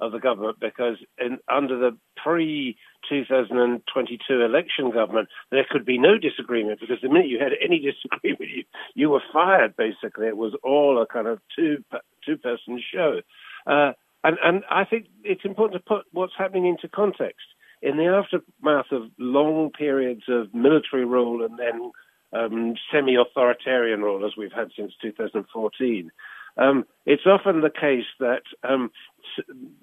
of 0.00 0.12
the 0.12 0.18
government 0.18 0.58
because 0.60 0.96
in, 1.18 1.38
under 1.48 1.78
the 1.78 1.96
pre 2.22 2.76
2022 3.10 4.40
election 4.40 4.90
government, 4.90 5.28
there 5.50 5.66
could 5.68 5.84
be 5.84 5.98
no 5.98 6.16
disagreement 6.16 6.80
because 6.80 6.98
the 7.02 7.08
minute 7.08 7.28
you 7.28 7.38
had 7.38 7.52
any 7.62 7.78
disagreement, 7.92 8.50
you, 8.50 8.64
you 8.94 9.10
were 9.10 9.22
fired. 9.32 9.76
Basically, 9.76 10.26
it 10.26 10.36
was 10.36 10.54
all 10.62 11.02
a 11.02 11.06
kind 11.06 11.26
of 11.26 11.40
two 11.54 11.84
two 12.24 12.38
person 12.38 12.80
show, 12.92 13.20
uh, 13.66 13.92
and 14.24 14.38
and 14.42 14.62
I 14.70 14.84
think 14.84 15.06
it's 15.24 15.44
important 15.44 15.82
to 15.82 15.86
put 15.86 16.06
what's 16.12 16.32
happening 16.38 16.66
into 16.66 16.88
context. 16.88 17.46
In 17.82 17.96
the 17.96 18.06
aftermath 18.06 18.92
of 18.92 19.10
long 19.18 19.70
periods 19.70 20.24
of 20.28 20.52
military 20.54 21.06
rule 21.06 21.44
and 21.44 21.58
then 21.58 21.90
um, 22.32 22.74
semi-authoritarian 22.92 24.02
rule, 24.02 24.26
as 24.26 24.32
we've 24.36 24.52
had 24.52 24.68
since 24.76 24.92
2014, 25.00 26.10
um, 26.58 26.84
it's 27.06 27.22
often 27.26 27.62
the 27.62 27.70
case 27.70 28.04
that 28.18 28.42
um, 28.68 28.90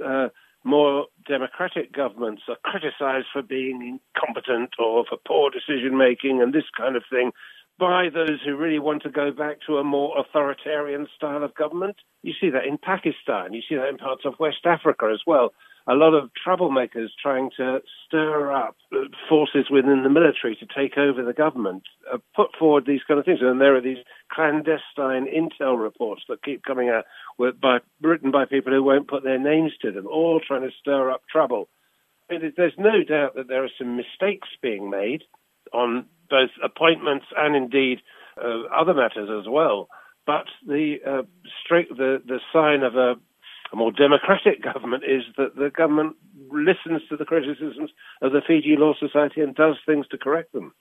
uh, 0.03 0.27
more 0.63 1.07
democratic 1.27 1.93
governments 1.93 2.43
are 2.47 2.57
criticized 2.63 3.27
for 3.31 3.41
being 3.41 3.99
incompetent 4.15 4.71
or 4.79 5.05
for 5.07 5.17
poor 5.25 5.49
decision 5.49 5.97
making 5.97 6.41
and 6.41 6.53
this 6.53 6.69
kind 6.77 6.95
of 6.95 7.03
thing 7.09 7.31
by 7.79 8.09
those 8.09 8.39
who 8.43 8.55
really 8.55 8.79
want 8.79 9.03
to 9.03 9.09
go 9.09 9.31
back 9.31 9.57
to 9.67 9.77
a 9.77 9.83
more 9.83 10.17
authoritarian 10.19 11.07
style 11.15 11.43
of 11.43 11.53
government. 11.53 11.97
You 12.23 12.33
see 12.39 12.49
that 12.49 12.65
in 12.65 12.77
Pakistan, 12.77 13.53
you 13.53 13.61
see 13.67 13.75
that 13.75 13.87
in 13.87 13.97
parts 13.97 14.23
of 14.25 14.33
West 14.39 14.65
Africa 14.65 15.09
as 15.13 15.21
well 15.27 15.53
a 15.87 15.93
lot 15.93 16.13
of 16.13 16.29
troublemakers 16.45 17.07
trying 17.21 17.49
to 17.55 17.79
stir 18.05 18.51
up 18.51 18.75
forces 19.29 19.67
within 19.71 20.03
the 20.03 20.09
military 20.09 20.55
to 20.57 20.65
take 20.65 20.97
over 20.97 21.23
the 21.23 21.33
government 21.33 21.83
uh, 22.13 22.17
put 22.35 22.49
forward 22.59 22.85
these 22.85 23.01
kind 23.07 23.19
of 23.19 23.25
things. 23.25 23.39
And 23.41 23.61
there 23.61 23.75
are 23.75 23.81
these 23.81 24.03
clandestine 24.31 25.27
intel 25.27 25.81
reports 25.81 26.23
that 26.27 26.43
keep 26.43 26.63
coming 26.63 26.89
out 26.89 27.05
with, 27.37 27.59
by, 27.61 27.79
written 28.01 28.31
by 28.31 28.45
people 28.45 28.73
who 28.73 28.83
won't 28.83 29.07
put 29.07 29.23
their 29.23 29.39
names 29.39 29.71
to 29.81 29.91
them, 29.91 30.07
all 30.07 30.41
trying 30.45 30.63
to 30.63 30.75
stir 30.77 31.09
up 31.09 31.21
trouble. 31.31 31.69
there's 32.29 32.73
no 32.77 33.03
doubt 33.07 33.35
that 33.35 33.47
there 33.47 33.63
are 33.63 33.71
some 33.77 33.95
mistakes 33.95 34.49
being 34.61 34.89
made 34.89 35.23
on 35.71 36.05
both 36.29 36.49
appointments 36.61 37.25
and 37.37 37.55
indeed 37.55 37.99
uh, 38.43 38.63
other 38.75 38.93
matters 38.93 39.29
as 39.29 39.47
well. 39.49 39.87
But 40.25 40.47
the, 40.67 40.97
uh, 41.07 41.21
straight, 41.63 41.87
the 41.89 42.21
the 42.25 42.41
sign 42.51 42.83
of 42.83 42.95
a 42.95 43.15
a 43.71 43.75
more 43.75 43.91
democratic 43.91 44.63
government 44.73 45.03
is 45.03 45.23
that 45.37 45.55
the 45.55 45.69
government 45.69 46.15
listens 46.51 47.01
to 47.09 47.17
the 47.17 47.25
criticisms 47.25 47.91
of 48.21 48.31
the 48.31 48.41
Fiji 48.45 48.75
Law 48.77 48.93
Society 48.99 49.41
and 49.41 49.55
does 49.55 49.75
things 49.85 50.07
to 50.09 50.17
correct 50.17 50.53
them. 50.53 50.73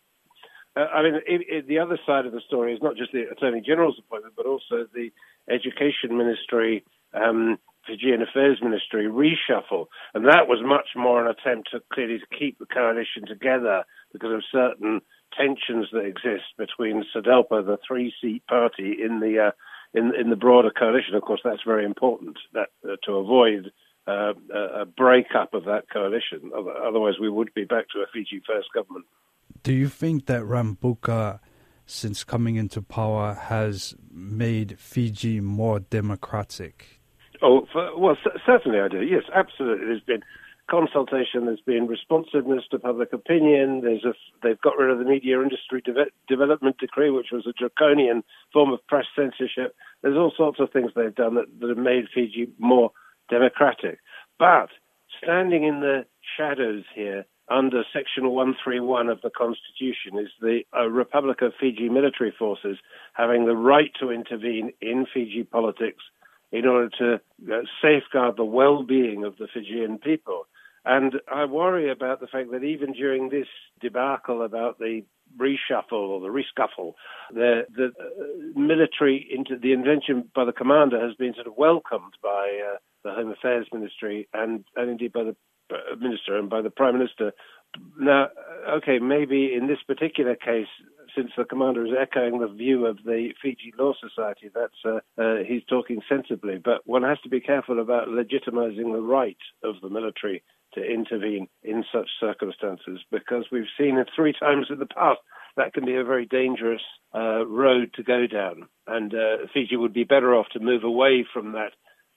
Uh, 0.77 0.87
I 0.93 1.03
mean, 1.03 1.15
it, 1.27 1.41
it, 1.49 1.69
the 1.69 1.79
other 1.79 1.99
side 2.07 2.27
of 2.27 2.33
the 2.33 2.41
story 2.47 2.75
is 2.75 2.83
not 2.83 2.97
just 2.97 3.13
the 3.13 3.25
Attorney 3.31 3.63
General's 3.67 3.99
appointment, 3.99 4.35
but 4.37 4.47
also 4.47 4.87
the 4.95 5.11
Education 5.49 6.17
Ministry, 6.17 6.85
um, 7.15 7.59
Fijian 7.87 8.23
Affairs 8.23 8.59
Ministry 8.63 9.07
reshuffle. 9.07 9.87
And 10.15 10.27
that 10.27 10.49
was 10.49 10.61
much 10.63 10.89
more 10.95 11.25
an 11.25 11.31
attempt 11.31 11.71
to 11.73 11.81
clearly 11.93 12.19
to 12.19 12.39
keep 12.39 12.59
the 12.59 12.67
coalition 12.67 13.25
together 13.27 13.85
because 14.13 14.33
of 14.33 14.43
certain 14.53 15.01
tensions 15.37 15.89
that 15.93 16.05
exist 16.05 16.45
between 16.59 17.05
SODELPA, 17.15 17.65
the 17.65 17.79
three-seat 17.87 18.47
party 18.47 18.97
in 19.03 19.21
the 19.21 19.49
uh, 19.49 19.51
in 19.97 20.15
in 20.15 20.31
the 20.31 20.37
broader 20.37 20.71
coalition, 20.71 21.15
of 21.15 21.23
course, 21.23 21.41
that's 21.43 21.63
very 21.67 21.85
important 21.85 22.37
that 22.53 22.69
uh, 22.85 22.97
to 23.05 23.13
avoid 23.15 23.73
uh, 24.07 24.35
a 24.55 24.85
breakup 24.85 25.55
of 25.55 25.65
that 25.65 25.85
coalition. 25.93 26.53
Otherwise, 26.55 27.15
we 27.21 27.29
would 27.29 27.53
be 27.55 27.65
back 27.65 27.87
to 27.93 28.01
a 28.01 28.07
Fiji 28.13 28.41
first 28.47 28.69
government. 28.75 29.07
Do 29.63 29.73
you 29.73 29.89
think 29.89 30.27
that 30.27 30.43
Rabuka, 30.43 31.41
since 31.87 32.23
coming 32.23 32.57
into 32.57 32.83
power, 32.83 33.35
has 33.35 33.97
made 34.11 34.79
Fiji 34.79 35.41
more 35.41 35.81
democratic? 35.81 37.01
Oh, 37.43 37.67
for, 37.73 37.99
well, 37.99 38.17
c- 38.23 38.41
certainly 38.47 38.81
I 38.81 38.89
do. 38.89 39.03
Yes, 39.03 39.25
absolutely. 39.35 39.87
There's 39.87 40.01
been 40.03 40.23
consultation. 40.71 41.47
There's 41.47 41.61
been 41.61 41.87
responsiveness 41.87 42.65
to 42.71 42.79
public 42.79 43.13
opinion. 43.13 43.83
There's 43.83 44.05
a, 44.05 44.15
they've 44.43 44.61
got 44.61 44.77
rid 44.79 44.91
of 44.91 44.99
the 44.99 45.05
media 45.05 45.41
industry 45.41 45.81
de- 45.81 46.11
development 46.29 46.79
decree, 46.79 47.11
which 47.11 47.29
was 47.33 47.47
a 47.47 47.53
draconian 47.53 48.25
form 48.53 48.73
of 48.73 48.87
press 48.87 49.07
censorship. 49.15 49.75
There's 50.03 50.17
all 50.17 50.33
sorts 50.37 50.61
of 50.61 50.71
things 50.71 50.93
they've 50.95 51.15
done 51.15 51.35
that, 51.37 51.47
that 51.61 51.69
have 51.69 51.79
made 51.79 52.07
Fiji 52.15 52.49
more 52.59 52.91
democratic. 53.31 53.99
But 54.39 54.69
standing 55.23 55.65
in 55.65 55.81
the 55.81 56.05
shadows 56.37 56.85
here 56.95 57.25
under 57.49 57.85
Section 57.93 58.31
131 58.31 59.09
of 59.09 59.21
the 59.23 59.31
Constitution 59.31 60.19
is 60.19 60.29
the 60.41 60.63
uh, 60.77 60.89
Republic 60.89 61.43
of 61.43 61.53
Fiji 61.61 61.89
military 61.89 62.35
forces 62.37 62.77
having 63.13 63.47
the 63.47 63.57
right 63.57 63.91
to 64.01 64.11
intervene 64.11 64.73
in 64.81 65.07
Fiji 65.13 65.45
politics 65.45 66.03
in 66.53 66.67
order 66.67 66.89
to 66.99 67.15
uh, 67.53 67.61
safeguard 67.83 68.37
the 68.37 68.45
well-being 68.45 69.25
of 69.25 69.37
the 69.37 69.47
Fijian 69.53 69.99
people. 69.99 70.47
And 70.87 71.15
I 71.27 71.45
worry 71.47 71.91
about 71.91 72.21
the 72.21 72.29
fact 72.29 72.53
that 72.53 72.63
even 72.63 72.93
during 72.93 73.29
this 73.29 73.49
debacle 73.81 74.43
about 74.43 74.79
the 74.79 75.03
reshuffle 75.37 75.93
or 75.93 76.21
the 76.21 76.29
rescuffle, 76.29 76.95
the, 77.35 77.67
the 77.75 77.87
uh, 77.87 78.59
military 78.59 79.29
into 79.31 79.59
the 79.59 79.73
intervention 79.73 80.31
by 80.33 80.45
the 80.45 80.53
commander 80.53 81.05
has 81.05 81.17
been 81.17 81.35
sort 81.35 81.49
of 81.49 81.57
welcomed 81.57 82.15
by 82.23 82.61
uh, 82.65 82.77
the 83.03 83.11
Home 83.11 83.33
Affairs 83.33 83.67
Ministry 83.73 84.29
and, 84.33 84.65
and 84.77 84.89
indeed 84.89 85.13
by 85.13 85.25
the 85.25 85.37
uh, 85.75 85.97
minister 85.97 86.39
and 86.39 86.49
by 86.49 86.63
the 86.63 86.71
prime 86.71 86.97
minister. 86.97 87.33
Now, 87.99 88.29
okay, 88.77 89.01
maybe 89.01 89.53
in 89.53 89.67
this 89.67 89.83
particular 89.85 90.37
case, 90.37 90.69
since 91.17 91.33
the 91.37 91.45
commander 91.45 91.85
is 91.85 91.93
echoing 91.99 92.39
the 92.39 92.47
view 92.47 92.87
of 92.87 92.99
the 93.05 93.31
Fiji 93.43 93.73
Law 93.77 93.93
Society, 94.01 94.51
that's 94.55 94.75
uh, 94.85 95.01
uh, 95.21 95.43
he's 95.47 95.65
talking 95.69 96.01
sensibly. 96.09 96.59
But 96.59 96.83
one 96.85 97.03
has 97.03 97.19
to 97.25 97.29
be 97.29 97.41
careful 97.41 97.81
about 97.81 98.09
legitimizing 98.09 98.93
the 98.93 99.03
right 99.03 99.37
of 99.65 99.77
the 99.83 99.89
military 99.89 100.45
to 100.77 100.85
intervene 100.85 101.49
in 101.63 101.85
such 101.93 102.09
circumstances 102.21 103.01
because 103.11 103.47
we've 103.51 103.73
seen 103.79 103.99
it 103.99 104.09
three 104.15 104.33
times 104.39 104.67
in 104.71 104.79
the 104.79 104.87
past. 104.87 105.21
That 105.57 105.73
can 105.73 105.85
be 105.85 105.97
a 105.97 106.05
very 106.05 106.27
dangerous 106.27 106.83
uh, 107.15 107.47
road 107.47 107.93
to 107.95 108.03
go 108.03 108.27
down, 108.27 108.69
and 108.87 109.15
uh, 109.15 109.47
Fiji 109.53 109.77
would 109.77 109.95
be 109.95 110.05
better 110.05 110.35
off 110.35 110.47
to 110.53 110.61
move 110.61 110.85
away 110.85 111.27
from 111.33 111.53
that 111.53 111.73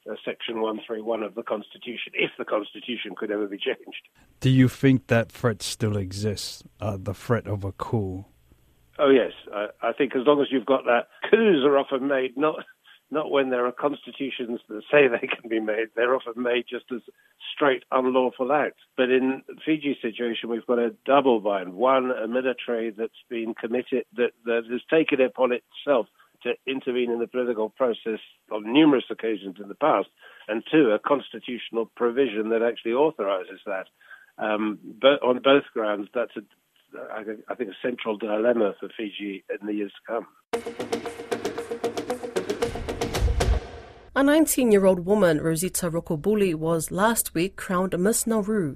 uh, 0.10 0.16
Section 0.26 0.62
131 0.62 1.24
of 1.24 1.36
the 1.36 1.44
Constitution, 1.44 2.12
if 2.14 2.32
the 2.38 2.46
Constitution 2.46 3.16
could 3.18 3.32
ever 3.32 3.48
be 3.48 3.58
changed. 3.58 4.08
Do 4.42 4.50
you 4.50 4.68
think 4.68 5.08
that 5.08 5.32
threat 5.32 5.62
still 5.62 5.96
exists, 5.96 6.64
uh, 6.82 6.98
the 7.00 7.14
threat 7.14 7.48
of 7.48 7.64
a 7.64 7.72
coup? 7.72 8.26
Oh, 8.98 9.10
yes. 9.10 9.32
I, 9.54 9.68
I 9.82 9.94
think 9.94 10.16
as 10.16 10.24
long 10.26 10.42
as 10.42 10.48
you've 10.52 10.66
got 10.66 10.84
that, 10.84 11.08
coups 11.30 11.64
are 11.64 11.78
often 11.78 12.08
made 12.08 12.36
not 12.36 12.56
not 13.12 13.32
when 13.32 13.50
there 13.50 13.66
are 13.66 13.72
constitutions 13.72 14.60
that 14.70 14.84
say 14.92 15.08
they 15.08 15.28
can 15.28 15.50
be 15.50 15.60
made. 15.60 15.88
They're 15.96 16.16
often 16.16 16.42
made 16.42 16.66
just 16.70 16.86
as 16.94 17.02
straight 17.56 17.84
unlawful 17.92 18.52
acts. 18.52 18.82
But 18.96 19.10
in 19.10 19.42
Fiji's 19.66 19.98
situation, 20.02 20.50
we've 20.50 20.66
got 20.66 20.80
a 20.80 20.96
double 21.06 21.40
bind. 21.40 21.74
One, 21.74 22.12
a 22.12 22.28
military 22.28 22.92
that's 22.92 23.14
been 23.30 23.54
committed, 23.54 24.06
that, 24.16 24.32
that 24.46 24.64
has 24.70 24.82
taken 24.90 25.22
it 25.22 25.26
upon 25.26 25.52
itself 25.52 26.08
to 26.44 26.54
intervene 26.66 27.12
in 27.12 27.20
the 27.20 27.28
political 27.28 27.70
process 27.70 28.20
on 28.52 28.72
numerous 28.72 29.06
occasions 29.10 29.58
in 29.62 29.68
the 29.68 29.76
past. 29.76 30.08
And 30.48 30.64
two, 30.72 30.92
a 30.92 31.00
constitutional 31.00 31.86
provision 31.96 32.50
that 32.50 32.62
actually 32.62 32.94
authorizes 32.94 33.60
that. 33.66 33.88
Um, 34.38 34.80
but 35.02 35.22
on 35.22 35.40
both 35.44 35.64
grounds, 35.74 36.08
that's 36.14 36.32
a, 36.38 36.42
I 37.50 37.56
think, 37.56 37.72
a 37.72 37.88
central 37.88 38.18
dilemma 38.18 38.74
for 38.80 38.90
Fiji 38.96 39.44
in 39.50 39.68
the 39.68 39.74
years 39.74 39.92
to 39.92 40.14
come. 40.14 41.29
A 44.20 44.24
19 44.24 44.74
year 44.74 44.86
old 44.86 45.06
woman, 45.06 45.40
Rosita 45.40 45.90
Rokobuli, 45.90 46.54
was 46.54 46.92
last 46.92 47.34
week 47.34 47.56
crowned 47.56 47.98
Miss 47.98 48.28
Nauru. 48.28 48.76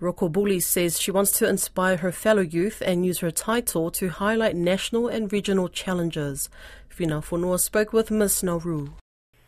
Rokobuli 0.00 0.60
says 0.60 1.00
she 1.00 1.12
wants 1.12 1.30
to 1.38 1.48
inspire 1.48 1.98
her 1.98 2.10
fellow 2.10 2.42
youth 2.42 2.82
and 2.84 3.06
use 3.06 3.20
her 3.20 3.30
title 3.30 3.92
to 3.92 4.08
highlight 4.08 4.56
national 4.56 5.06
and 5.06 5.32
regional 5.32 5.68
challenges. 5.68 6.50
Fina 6.88 7.20
Fonua 7.22 7.60
spoke 7.60 7.92
with 7.92 8.10
Miss 8.10 8.42
Nauru. 8.42 8.88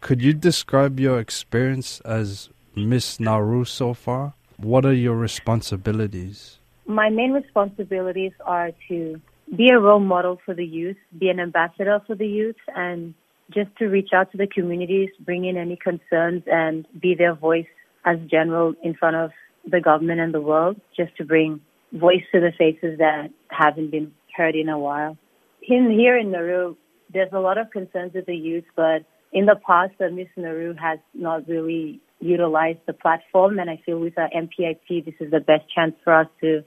Could 0.00 0.22
you 0.22 0.34
describe 0.34 1.00
your 1.00 1.18
experience 1.18 2.00
as 2.02 2.48
Miss 2.76 3.18
Nauru 3.18 3.64
so 3.64 3.92
far? 3.92 4.34
What 4.58 4.86
are 4.86 4.94
your 4.94 5.16
responsibilities? 5.16 6.60
My 6.86 7.10
main 7.10 7.32
responsibilities 7.32 8.34
are 8.46 8.70
to 8.86 9.20
be 9.56 9.70
a 9.70 9.80
role 9.80 9.98
model 9.98 10.38
for 10.46 10.54
the 10.54 10.64
youth, 10.64 10.96
be 11.18 11.28
an 11.28 11.40
ambassador 11.40 12.00
for 12.06 12.14
the 12.14 12.28
youth, 12.28 12.62
and 12.76 13.14
just 13.52 13.74
to 13.78 13.86
reach 13.86 14.10
out 14.14 14.30
to 14.32 14.38
the 14.38 14.46
communities, 14.46 15.10
bring 15.20 15.44
in 15.44 15.56
any 15.56 15.76
concerns, 15.76 16.42
and 16.46 16.86
be 17.00 17.14
their 17.14 17.34
voice 17.34 17.66
as 18.04 18.18
general 18.30 18.74
in 18.82 18.94
front 18.94 19.16
of 19.16 19.30
the 19.70 19.80
government 19.80 20.20
and 20.20 20.34
the 20.34 20.40
world, 20.40 20.80
just 20.96 21.16
to 21.16 21.24
bring 21.24 21.60
voice 21.92 22.22
to 22.32 22.40
the 22.40 22.52
faces 22.56 22.98
that 22.98 23.30
haven't 23.48 23.90
been 23.90 24.12
heard 24.36 24.54
in 24.54 24.68
a 24.68 24.78
while. 24.78 25.16
In, 25.62 25.90
here 25.90 26.18
in 26.18 26.30
Nauru, 26.30 26.76
there's 27.12 27.32
a 27.32 27.40
lot 27.40 27.58
of 27.58 27.70
concerns 27.70 28.12
with 28.14 28.26
the 28.26 28.36
youth, 28.36 28.64
but 28.76 29.04
in 29.32 29.46
the 29.46 29.56
past, 29.66 29.92
the 29.98 30.10
Miss 30.10 30.28
Nauru 30.36 30.74
has 30.74 30.98
not 31.14 31.48
really 31.48 32.00
utilized 32.20 32.80
the 32.86 32.92
platform, 32.92 33.58
and 33.58 33.70
I 33.70 33.80
feel 33.84 33.98
with 33.98 34.18
our 34.18 34.28
MPIP, 34.30 35.04
this 35.04 35.14
is 35.20 35.30
the 35.30 35.40
best 35.40 35.64
chance 35.74 35.94
for 36.02 36.14
us 36.14 36.28
to 36.40 36.64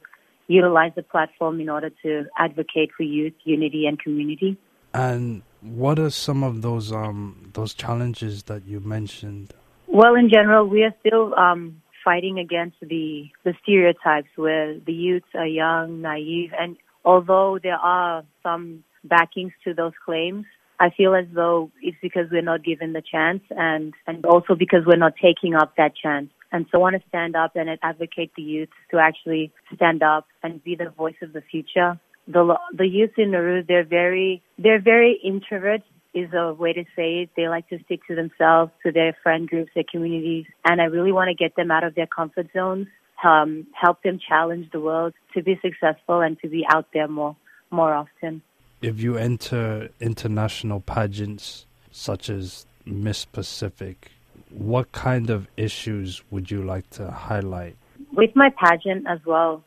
utilize 0.48 0.91
the 0.96 1.03
platform 1.03 1.60
in 1.60 1.69
order 1.69 1.89
to 2.03 2.25
advocate 2.38 2.91
for 2.95 3.04
youth, 3.04 3.34
unity, 3.43 3.86
and 3.86 3.99
community. 3.99 4.58
And 4.93 5.43
what 5.62 6.00
are 6.00 6.10
some 6.10 6.43
of 6.43 6.62
those 6.62 6.91
um, 6.91 7.52
those 7.54 7.74
challenges 7.74 8.43
that 8.43 8.65
you 8.65 8.80
mentioned? 8.80 9.54
Well, 9.88 10.15
in 10.15 10.30
general, 10.30 10.67
we 10.67 10.84
are 10.84 10.93
still 11.06 11.34
um, 11.36 11.82
fighting 12.04 12.39
against 12.39 12.78
the 12.82 13.30
the 13.43 13.54
stereotypes 13.63 14.30
where 14.36 14.78
the 14.80 14.93
youths 14.93 15.28
are 15.36 15.48
young, 15.48 16.02
naive, 16.02 16.52
and 16.60 16.78
although 17.06 17.60
there 17.62 17.78
are 17.78 18.24
some 18.43 18.84
backings 19.04 19.54
to 19.63 19.74
those 19.74 19.93
claims, 20.06 20.46
I 20.80 20.89
feel 20.89 21.15
as 21.15 21.26
though 21.34 21.72
it's 21.82 21.98
because 22.02 22.26
we're 22.32 22.41
not 22.41 22.63
given 22.63 22.93
the 22.93 23.02
chance, 23.02 23.41
and 23.50 23.93
and 24.06 24.26
also 24.26 24.56
because 24.56 24.86
we're 24.86 24.98
not 24.98 25.13
taking 25.22 25.56
up 25.56 25.76
that 25.78 25.93
chance. 25.96 26.30
And 26.52 26.65
so 26.72 26.78
I 26.78 26.82
want 26.82 26.96
to 26.96 27.08
stand 27.10 27.36
up 27.36 27.56
and 27.56 27.70
advocate 27.84 28.32
the 28.38 28.41
youth 28.41 28.70
to 28.91 29.00
actually 29.00 29.52
stand 29.76 30.02
up 30.02 30.28
and 30.43 30.63
be 30.63 30.76
the 30.76 30.89
voice 30.89 31.17
of 31.22 31.34
the 31.34 31.41
future 31.41 32.00
the 32.28 32.58
the 32.74 32.88
youth 32.88 33.12
in 33.18 33.32
Nauru 33.32 33.63
they're 33.63 33.86
very 33.86 34.42
they're 34.58 34.82
very 34.82 35.20
introvert 35.24 35.82
is 36.13 36.34
a 36.34 36.54
way 36.54 36.74
to 36.74 36.84
say 36.96 37.22
it. 37.22 37.30
They 37.36 37.48
like 37.48 37.70
to 37.70 37.80
stick 37.86 38.02
to 38.08 38.16
themselves, 38.16 38.72
to 38.84 38.92
their 38.92 39.16
friend 39.22 39.48
groups, 39.48 39.72
their 39.76 39.84
communities, 39.90 40.46
and 40.66 40.82
I 40.82 40.86
really 40.86 41.12
want 41.12 41.30
to 41.30 41.36
get 41.36 41.56
them 41.56 41.70
out 41.70 41.84
of 41.84 41.96
their 41.96 42.08
comfort 42.08 42.48
zones, 42.54 42.88
um, 43.24 43.68
help 43.80 44.02
them 44.04 44.20
challenge 44.28 44.72
the 44.72 44.80
world 44.80 45.13
to 45.36 45.44
be 45.44 45.60
successful 45.62 46.22
and 46.22 46.40
to 46.40 46.48
be 46.48 46.66
out 46.70 46.88
there 46.94 47.08
more 47.08 47.36
more 47.70 47.94
often. 47.94 48.42
If 48.82 49.00
you 49.00 49.18
enter 49.18 49.90
international 50.00 50.82
pageants 50.82 51.66
such 51.92 52.30
as 52.30 52.66
Miss 52.86 53.26
Pacific, 53.26 54.12
what 54.50 54.92
kind 54.92 55.30
of 55.30 55.48
issues 55.58 56.24
would 56.32 56.50
you 56.52 56.63
like 56.63 56.90
to 56.92 57.12
highlight? 57.12 57.76
With 58.13 58.36
my 58.36 58.50
pageant 58.50 59.08
as 59.08 59.20
well, 59.26 59.63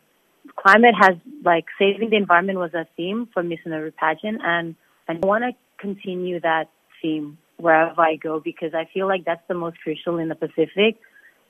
climate 0.60 0.94
has 0.98 1.16
like 1.44 1.66
saving 1.78 2.10
the 2.10 2.16
environment 2.16 2.58
was 2.58 2.74
a 2.74 2.86
theme 2.96 3.28
for 3.32 3.42
Miss 3.42 3.60
Nauru 3.64 3.92
pageant, 3.92 4.40
and 4.44 4.74
I 5.08 5.14
want 5.14 5.44
to 5.44 5.52
continue 5.78 6.40
that 6.40 6.68
theme 7.00 7.38
wherever 7.56 8.00
I 8.00 8.16
go 8.16 8.40
because 8.40 8.74
I 8.74 8.88
feel 8.92 9.06
like 9.06 9.24
that's 9.24 9.46
the 9.48 9.54
most 9.54 9.78
crucial 9.80 10.18
in 10.18 10.28
the 10.28 10.34
Pacific, 10.34 10.96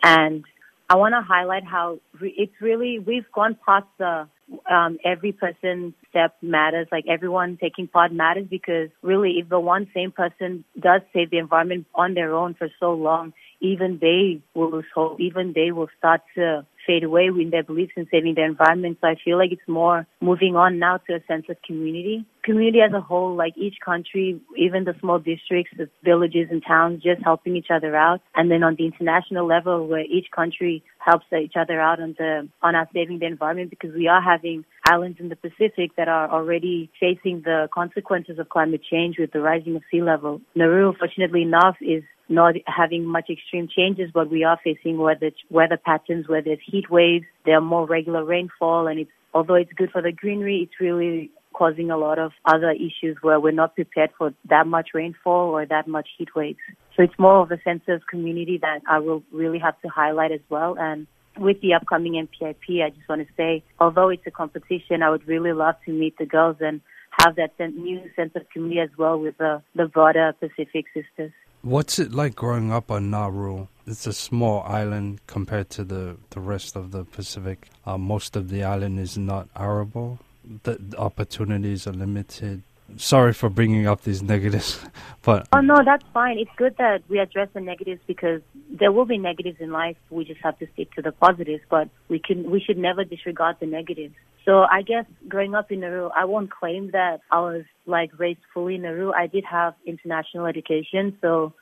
and 0.03 0.45
I 0.89 0.97
want 0.97 1.15
to 1.15 1.23
highlight 1.23 1.65
how 1.65 2.01
it's 2.21 2.53
really 2.61 2.99
we've 2.99 3.31
gone 3.33 3.57
past 3.65 3.87
the 3.99 4.29
um, 4.69 4.99
every 5.05 5.33
person 5.33 5.95
step 6.09 6.35
matters, 6.43 6.89
like 6.91 7.05
everyone 7.09 7.59
taking 7.61 7.87
part 7.87 8.13
matters 8.13 8.47
because 8.51 8.89
really 9.03 9.35
if 9.39 9.49
the 9.49 9.61
one 9.61 9.89
same 9.95 10.11
person 10.11 10.65
does 10.79 11.03
save 11.13 11.31
the 11.31 11.39
environment 11.39 11.87
on 11.95 12.15
their 12.15 12.35
own 12.35 12.55
for 12.55 12.69
so 12.81 12.93
long, 12.93 13.33
even 13.61 13.99
they 14.01 14.43
will 14.55 14.71
lose 14.71 14.85
hope, 14.93 15.21
even 15.21 15.53
they 15.55 15.71
will 15.71 15.89
start 15.99 16.23
to 16.35 16.67
fade 16.87 17.05
away 17.05 17.27
in 17.27 17.51
their 17.51 17.63
beliefs 17.63 17.93
in 17.97 18.07
saving 18.11 18.35
the 18.35 18.45
environment. 18.45 18.99
So 19.01 19.09
I 19.09 19.17
feel 19.23 19.39
like 19.39 19.53
it's 19.53 19.69
more 19.69 20.07
moving 20.21 20.57
on 20.57 20.79
now 20.79 20.99
to 21.07 21.15
a 21.15 21.25
sense 21.27 21.47
of 21.49 21.57
community. 21.67 22.25
Community 22.43 22.81
as 22.81 22.93
a 22.95 23.01
whole, 23.01 23.35
like 23.35 23.53
each 23.57 23.77
country, 23.85 24.41
even 24.57 24.85
the 24.85 24.95
small 25.01 25.19
districts, 25.19 25.73
the 25.77 25.91
villages 26.03 26.49
and 26.51 26.63
towns, 26.67 27.03
just 27.03 27.23
helping 27.23 27.55
each 27.55 27.71
other 27.71 27.95
out. 27.95 28.21
And 28.35 28.51
then 28.51 28.63
on 28.63 28.77
the 28.77 28.87
international 28.87 29.47
level, 29.47 29.87
where 29.87 30.01
each 30.01 30.31
country 30.35 30.83
helps 30.99 31.27
each 31.39 31.53
other 31.59 31.81
out 31.81 32.01
on 32.01 32.15
the 32.19 32.49
on 32.63 32.75
our 32.75 32.89
saving 32.95 33.19
the 33.19 33.27
environment, 33.27 33.71
because 33.71 33.95
we 33.95 34.09
are 34.09 34.23
having 34.23 34.65
islands 34.89 35.19
in 35.21 35.29
the 35.29 35.37
Pacific 35.37 35.97
that 35.97 36.09
are 36.09 36.31
already 36.31 36.91
facing 36.99 37.43
the 37.43 37.69
consequences 37.73 38.39
of 38.39 38.49
climate 38.49 38.81
change 38.91 39.17
with 39.19 39.33
the 39.33 39.41
rising 39.41 39.77
of 39.77 39.83
sea 39.91 40.03
level. 40.03 40.41
Nauru, 40.55 40.95
fortunately 40.99 41.43
enough, 41.43 41.77
is 41.81 42.03
not 42.31 42.55
having 42.67 43.05
much 43.05 43.29
extreme 43.29 43.69
changes, 43.69 44.11
but 44.13 44.31
we 44.31 44.45
are 44.45 44.59
facing 44.63 44.99
weather 44.99 45.33
weather 45.51 45.77
patterns 45.77 46.29
where 46.29 46.43
there's 46.43 46.61
heat 46.65 46.91
waves, 46.91 47.27
there 47.45 47.59
are 47.59 47.61
more 47.61 47.87
regular 47.87 48.25
rainfall, 48.25 48.87
and 48.87 49.01
it's 49.01 49.11
although 49.35 49.55
it's 49.55 49.73
good 49.73 49.91
for 49.91 50.03
the 50.03 50.13
greenery, 50.13 50.61
it's 50.63 50.81
really 50.81 51.31
causing 51.53 51.91
a 51.91 51.97
lot 51.97 52.19
of 52.19 52.33
other 52.45 52.71
issues 52.71 53.17
where 53.23 53.41
we're 53.41 53.51
not 53.53 53.75
prepared 53.75 54.11
for 54.17 54.33
that 54.49 54.67
much 54.67 54.91
rainfall 54.95 55.51
or 55.51 55.67
that 55.67 55.89
much 55.89 56.09
heat 56.17 56.29
waves. 56.35 56.59
So 56.97 57.03
it's 57.03 57.19
more 57.19 57.43
of 57.43 57.51
a 57.51 57.61
sense 57.63 57.83
of 57.89 58.03
community 58.09 58.59
that 58.63 58.81
I 58.89 58.99
will 58.99 59.23
really 59.33 59.59
have 59.59 59.81
to 59.83 59.89
highlight 59.89 60.33
as 60.33 60.41
well. 60.49 60.77
And 60.79 61.07
with 61.39 61.61
the 61.61 61.75
upcoming 61.75 62.15
MPIP, 62.15 62.83
I 62.85 62.91
just 62.91 63.09
want 63.09 63.27
to 63.27 63.35
say, 63.37 63.65
although 63.79 64.09
it's 64.09 64.27
a 64.27 64.31
competition, 64.31 65.03
I 65.03 65.11
would 65.11 65.27
really 65.27 65.53
love 65.53 65.75
to 65.87 65.93
meet 65.93 66.17
the 66.19 66.27
girls 66.27 66.57
and 66.61 66.81
have 67.19 67.37
that 67.37 67.53
new 67.59 68.01
sense 68.15 68.33
of 68.37 68.49
community 68.51 68.81
as 68.81 68.97
well 68.97 69.19
with 69.19 69.37
the, 69.39 69.63
the 69.75 69.87
broader 69.87 70.33
Pacific 70.39 70.87
sisters. 70.95 71.33
What's 71.63 71.99
it 71.99 72.13
like 72.13 72.37
growing 72.37 72.73
up 72.73 72.91
on 72.91 73.11
Nauru? 73.11 73.67
It's 73.87 74.07
a 74.07 74.15
small 74.15 74.63
island 74.63 75.21
compared 75.27 75.69
to 75.71 75.85
the, 75.85 76.17
the 76.31 76.41
rest 76.41 76.75
of 76.75 76.91
the 76.91 77.05
Pacific. 77.05 77.69
Uh, 77.85 77.99
most 77.99 78.35
of 78.35 78.49
the 78.49 78.65
island 78.65 78.99
is 78.99 79.19
not 79.19 79.49
arable. 79.55 80.21
The, 80.63 80.79
the 80.81 80.97
opportunities 80.97 81.87
are 81.87 81.93
limited. 81.93 82.63
sorry 82.97 83.35
for 83.35 83.51
bringing 83.51 83.87
up 83.87 84.03
these 84.03 84.23
negatives, 84.23 84.81
but 85.23 85.47
oh 85.53 85.61
no, 85.61 85.77
that's 85.85 86.05
fine. 86.15 86.39
It's 86.39 86.51
good 86.57 86.77
that 86.79 87.03
we 87.09 87.19
address 87.19 87.49
the 87.53 87.61
negatives 87.61 88.01
because 88.07 88.41
there 88.79 88.93
will 88.93 89.05
be 89.05 89.19
negatives 89.19 89.59
in 89.61 89.71
life. 89.73 89.97
We 90.11 90.25
just 90.25 90.41
have 90.43 90.59
to 90.59 90.67
stick 90.75 90.93
to 90.95 91.03
the 91.03 91.13
positives, 91.13 91.63
but 91.71 91.89
we 92.09 92.19
can 92.19 92.51
we 92.51 92.61
should 92.61 92.79
never 92.79 93.05
disregard 93.05 93.57
the 93.61 93.67
negatives. 93.67 94.15
So 94.45 94.61
I 94.63 94.83
guess 94.83 95.05
growing 95.29 95.55
up 95.55 95.71
in 95.71 95.81
Nauru, 95.81 96.09
I 96.17 96.25
won't 96.25 96.51
claim 96.51 96.93
that 96.93 97.21
I 97.31 97.41
was 97.41 97.65
like 97.87 98.19
raised 98.19 98.41
fully 98.55 98.77
in 98.77 98.83
Nauru. 98.83 99.13
I 99.13 99.27
did 99.27 99.45
have 99.45 99.75
international 99.87 100.47
education, 100.47 101.19
so 101.21 101.53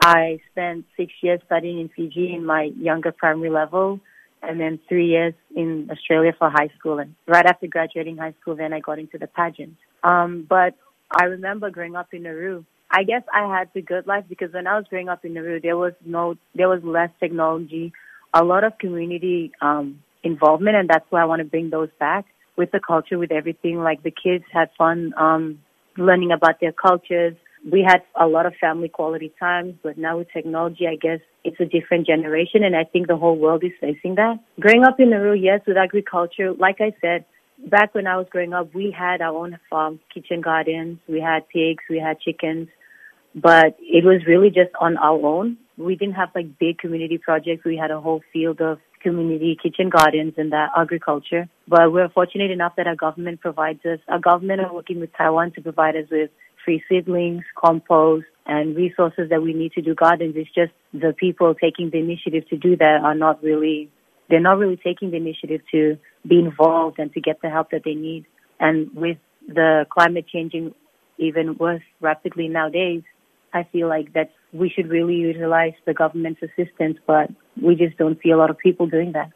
I 0.00 0.40
spent 0.50 0.86
six 0.96 1.12
years 1.22 1.40
studying 1.46 1.80
in 1.80 1.88
Fiji 1.88 2.34
in 2.34 2.44
my 2.44 2.70
younger 2.76 3.12
primary 3.12 3.50
level 3.50 4.00
and 4.42 4.60
then 4.60 4.78
three 4.88 5.06
years 5.06 5.34
in 5.54 5.88
Australia 5.90 6.32
for 6.38 6.50
high 6.50 6.68
school. 6.78 6.98
And 6.98 7.14
right 7.26 7.46
after 7.46 7.66
graduating 7.66 8.18
high 8.18 8.34
school, 8.40 8.56
then 8.56 8.72
I 8.72 8.80
got 8.80 8.98
into 8.98 9.18
the 9.18 9.26
pageant. 9.26 9.76
Um, 10.02 10.46
but 10.48 10.74
I 11.10 11.24
remember 11.24 11.70
growing 11.70 11.96
up 11.96 12.12
in 12.12 12.24
Nauru. 12.24 12.64
I 12.90 13.02
guess 13.02 13.22
I 13.32 13.46
had 13.46 13.70
the 13.74 13.82
good 13.82 14.06
life 14.06 14.24
because 14.28 14.52
when 14.52 14.66
I 14.66 14.76
was 14.76 14.86
growing 14.88 15.08
up 15.08 15.24
in 15.24 15.34
Nauru, 15.34 15.60
there 15.60 15.76
was 15.76 15.92
no, 16.04 16.36
there 16.54 16.68
was 16.68 16.82
less 16.84 17.10
technology, 17.18 17.92
a 18.32 18.44
lot 18.44 18.64
of 18.64 18.78
community 18.78 19.52
um, 19.60 20.02
involvement, 20.22 20.76
and 20.76 20.88
that's 20.88 21.06
why 21.10 21.22
I 21.22 21.24
want 21.24 21.40
to 21.40 21.44
bring 21.44 21.70
those 21.70 21.90
back 21.98 22.26
with 22.56 22.70
the 22.70 22.80
culture, 22.80 23.18
with 23.18 23.32
everything. 23.32 23.78
Like 23.78 24.02
the 24.02 24.12
kids 24.12 24.44
had 24.52 24.70
fun 24.78 25.12
um, 25.16 25.58
learning 25.96 26.30
about 26.30 26.60
their 26.60 26.72
cultures, 26.72 27.34
we 27.70 27.82
had 27.82 28.02
a 28.14 28.26
lot 28.26 28.46
of 28.46 28.54
family 28.60 28.88
quality 28.88 29.32
times, 29.40 29.74
but 29.82 29.96
now 29.96 30.18
with 30.18 30.30
technology, 30.32 30.86
I 30.86 30.96
guess 30.96 31.20
it's 31.44 31.58
a 31.60 31.64
different 31.64 32.06
generation, 32.06 32.62
and 32.62 32.76
I 32.76 32.84
think 32.84 33.08
the 33.08 33.16
whole 33.16 33.38
world 33.38 33.64
is 33.64 33.72
facing 33.80 34.16
that. 34.16 34.38
Growing 34.60 34.84
up 34.84 35.00
in 35.00 35.10
Nauru, 35.10 35.34
yes, 35.34 35.60
with 35.66 35.76
agriculture, 35.76 36.52
like 36.52 36.80
I 36.80 36.92
said, 37.00 37.24
back 37.68 37.94
when 37.94 38.06
I 38.06 38.16
was 38.16 38.26
growing 38.30 38.52
up, 38.52 38.74
we 38.74 38.90
had 38.90 39.20
our 39.20 39.34
own 39.34 39.58
farm, 39.70 40.00
kitchen 40.12 40.40
gardens, 40.40 40.98
we 41.08 41.20
had 41.20 41.48
pigs, 41.48 41.82
we 41.88 41.98
had 41.98 42.20
chickens, 42.20 42.68
but 43.34 43.76
it 43.80 44.04
was 44.04 44.22
really 44.26 44.48
just 44.48 44.70
on 44.80 44.96
our 44.96 45.20
own. 45.24 45.56
We 45.76 45.96
didn't 45.96 46.14
have 46.14 46.30
like 46.34 46.58
big 46.58 46.78
community 46.78 47.18
projects. 47.18 47.64
We 47.64 47.76
had 47.76 47.90
a 47.90 48.00
whole 48.00 48.22
field 48.32 48.60
of 48.60 48.78
community 49.02 49.58
kitchen 49.60 49.90
gardens 49.90 50.34
and 50.36 50.52
that 50.52 50.70
agriculture. 50.76 51.48
But 51.66 51.92
we're 51.92 52.08
fortunate 52.08 52.50
enough 52.50 52.74
that 52.76 52.86
our 52.86 52.96
government 52.96 53.40
provides 53.40 53.84
us, 53.84 53.98
our 54.08 54.20
government 54.20 54.60
are 54.60 54.72
working 54.72 55.00
with 55.00 55.10
Taiwan 55.16 55.52
to 55.52 55.60
provide 55.60 55.96
us 55.96 56.06
with 56.10 56.30
free 56.64 56.82
seedlings, 56.88 57.44
compost, 57.56 58.24
and 58.46 58.76
resources 58.76 59.28
that 59.30 59.42
we 59.42 59.52
need 59.52 59.72
to 59.72 59.82
do 59.82 59.94
gardens. 59.94 60.34
It's 60.36 60.50
just 60.54 60.72
the 60.92 61.12
people 61.12 61.54
taking 61.54 61.90
the 61.90 61.98
initiative 61.98 62.48
to 62.48 62.56
do 62.56 62.76
that 62.76 63.00
are 63.02 63.14
not 63.14 63.42
really, 63.42 63.90
they're 64.30 64.40
not 64.40 64.58
really 64.58 64.76
taking 64.76 65.10
the 65.10 65.16
initiative 65.16 65.60
to 65.72 65.98
be 66.26 66.38
involved 66.38 66.98
and 66.98 67.12
to 67.12 67.20
get 67.20 67.40
the 67.42 67.50
help 67.50 67.70
that 67.70 67.82
they 67.84 67.94
need. 67.94 68.26
And 68.60 68.90
with 68.94 69.18
the 69.46 69.86
climate 69.90 70.26
changing 70.26 70.74
even 71.18 71.56
worse 71.58 71.82
rapidly 72.00 72.48
nowadays, 72.48 73.02
I 73.52 73.66
feel 73.72 73.88
like 73.88 74.12
that 74.14 74.30
we 74.52 74.68
should 74.68 74.88
really 74.88 75.14
utilize 75.14 75.74
the 75.86 75.94
government's 75.94 76.42
assistance, 76.42 76.98
but 77.06 77.30
we 77.60 77.76
just 77.76 77.96
don't 77.96 78.18
see 78.22 78.30
a 78.30 78.36
lot 78.36 78.50
of 78.50 78.58
people 78.58 78.86
doing 78.86 79.12
that. 79.12 79.30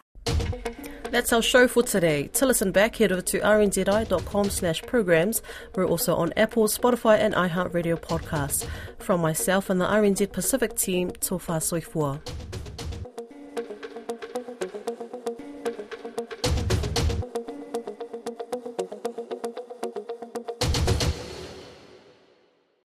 That's 1.11 1.33
our 1.33 1.41
show 1.41 1.67
for 1.69 1.83
today. 1.83 2.29
To 2.35 2.45
listen 2.45 2.71
back, 2.71 2.97
head 2.97 3.13
over 3.13 3.23
to 3.23 3.41
rnzi.com 3.41 4.51
slash 4.51 4.83
programs. 4.83 5.41
We're 5.75 5.87
also 5.87 6.15
on 6.15 6.33
Apple, 6.37 6.69
Spotify 6.69 7.19
and 7.19 7.35
iHeartRadio 7.35 7.99
podcasts. 8.01 8.67
From 8.99 9.23
myself 9.23 9.71
and 9.71 9.81
the 9.81 9.87
RNZ 9.87 10.33
Pacific 10.33 10.77
team, 10.77 11.11
Tofa 11.13 11.61
Soifua. 11.61 12.21